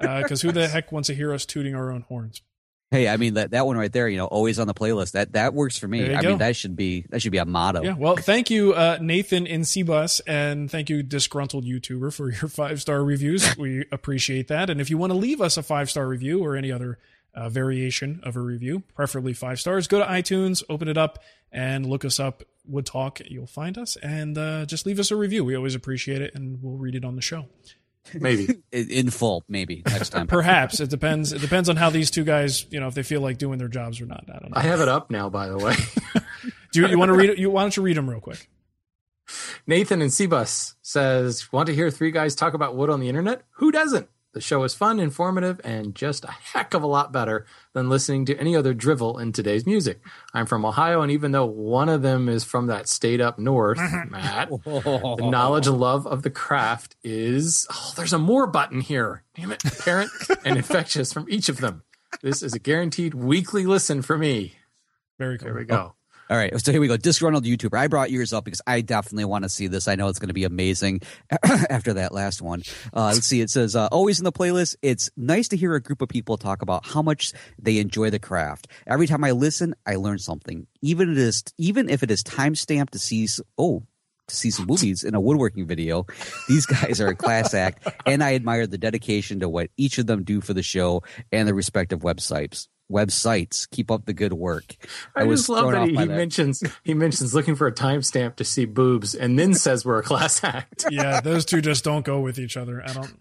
[0.00, 2.40] Because who the heck wants to hear us tooting our own horns?
[2.90, 4.08] Hey, I mean that that one right there.
[4.08, 5.12] You know, always on the playlist.
[5.12, 6.14] That that works for me.
[6.14, 6.30] I go.
[6.30, 7.82] mean, that should be that should be a motto.
[7.82, 7.94] Yeah.
[7.96, 12.80] Well, thank you, uh, Nathan in Cbus, and thank you, disgruntled YouTuber, for your five
[12.80, 13.56] star reviews.
[13.56, 14.70] We appreciate that.
[14.70, 16.98] And if you want to leave us a five star review or any other
[17.34, 21.18] uh, variation of a review, preferably five stars, go to iTunes, open it up,
[21.52, 22.42] and look us up.
[22.66, 25.44] Wood Talk, you'll find us, and uh, just leave us a review.
[25.44, 27.46] We always appreciate it, and we'll read it on the show.
[28.14, 28.62] Maybe.
[28.72, 30.26] In, in full, maybe next time.
[30.26, 31.32] Perhaps it depends.
[31.32, 33.68] It depends on how these two guys, you know, if they feel like doing their
[33.68, 34.24] jobs or not.
[34.28, 34.56] I don't know.
[34.56, 35.74] I have it up now, by the way.
[36.72, 37.38] Do you, you want to read it?
[37.38, 38.48] You why don't you read them real quick?
[39.66, 43.42] Nathan and Cbus says, "Want to hear three guys talk about wood on the internet?
[43.56, 44.08] Who doesn't?
[44.32, 48.24] The show is fun, informative, and just a heck of a lot better than listening
[48.26, 50.00] to any other drivel in today's music.
[50.32, 53.78] I'm from Ohio, and even though one of them is from that state up north,
[54.08, 59.24] Matt, the knowledge and love of the craft is oh, there's a more button here.
[59.34, 60.12] Damn it, apparent
[60.44, 61.82] and infectious from each of them.
[62.22, 64.54] This is a guaranteed weekly listen for me.
[65.18, 65.46] Very cool.
[65.46, 65.94] There we go.
[66.30, 66.96] All right, so here we go.
[66.96, 67.76] Disgruntled YouTuber.
[67.76, 69.88] I brought yours up because I definitely want to see this.
[69.88, 71.02] I know it's going to be amazing
[71.42, 72.62] after that last one.
[72.94, 73.40] Uh, let's see.
[73.40, 76.36] It says, uh, always in the playlist, it's nice to hear a group of people
[76.36, 78.68] talk about how much they enjoy the craft.
[78.86, 80.68] Every time I listen, I learn something.
[80.82, 83.26] Even it is, even if it is time stamped to see,
[83.58, 83.82] oh,
[84.28, 86.06] to see some movies in a woodworking video.
[86.48, 90.06] These guys are a class act, and I admire the dedication to what each of
[90.06, 91.02] them do for the show
[91.32, 93.70] and the respective websites websites.
[93.70, 94.76] Keep up the good work.
[95.14, 98.64] I, just love that he, he mentions he mentions looking for a timestamp to see
[98.64, 100.86] boobs, and then says we're a class act.
[100.90, 102.82] yeah, those two just don't go with each other.
[102.84, 103.14] I don't.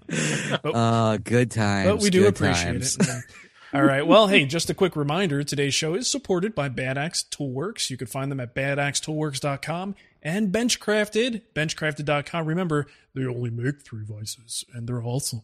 [0.64, 1.90] But, uh, good times.
[1.90, 2.98] But we do appreciate times.
[3.00, 3.24] it.
[3.72, 4.06] All right.
[4.06, 7.92] Well, hey, just a quick reminder today's show is supported by Bad Axe Toolworks.
[7.92, 12.48] You can find them at badaxetoolworks.com and Benchcrafted, benchcrafted.com.
[12.48, 15.44] Remember, they only make three vices and they're awesome.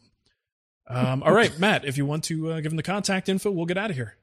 [0.88, 3.66] Um, all right, Matt, if you want to uh, give them the contact info, we'll
[3.66, 4.16] get out of here.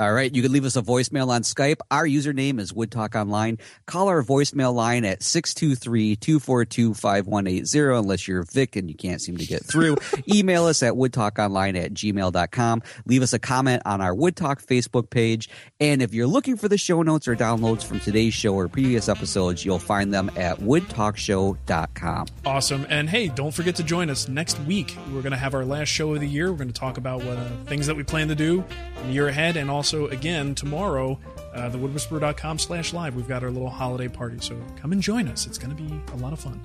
[0.00, 1.78] All right, you can leave us a voicemail on Skype.
[1.90, 3.58] Our username is Wood Talk Online.
[3.86, 9.64] Call our voicemail line at 623-242-5180 unless you're Vic and you can't seem to get
[9.64, 9.96] through.
[10.32, 12.82] Email us at woodtalkonline at gmail.com.
[13.06, 15.50] Leave us a comment on our WoodTalk Facebook page.
[15.80, 19.08] And if you're looking for the show notes or downloads from today's show or previous
[19.08, 22.26] episodes, you'll find them at woodtalkshow.com.
[22.46, 22.86] Awesome.
[22.88, 24.96] And hey, don't forget to join us next week.
[25.12, 26.52] We're going to have our last show of the year.
[26.52, 28.62] We're going to talk about what uh, things that we plan to do
[29.00, 31.18] in the year ahead and also again tomorrow
[31.54, 35.28] uh, the woodwhisperer.com slash live we've got our little holiday party so come and join
[35.28, 36.60] us it's going to be a lot of fun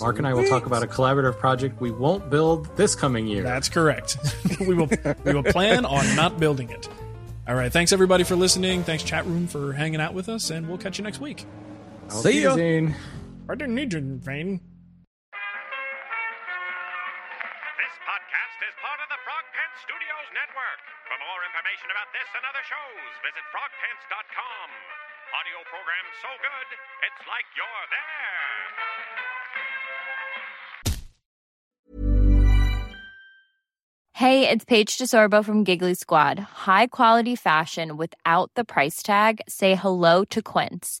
[0.00, 3.42] Mark and I will talk about a collaborative project we won't build this coming year.
[3.42, 4.16] that's correct
[4.60, 4.88] we will
[5.24, 6.88] we will plan on not building it
[7.48, 10.68] all right thanks everybody for listening thanks chat room for hanging out with us and
[10.68, 11.44] we'll catch you next week
[12.08, 12.54] See ya.
[12.54, 12.94] Zane.
[13.48, 14.60] i didn't need you Vane.
[21.78, 24.68] Information about this and other shows, visit frogpants.com.
[25.38, 26.68] Audio program so good,
[27.06, 28.48] it's like you're there.
[34.14, 36.38] Hey, it's Paige DeSorbo from Giggly Squad.
[36.40, 39.40] High quality fashion without the price tag.
[39.48, 41.00] Say hello to Quince.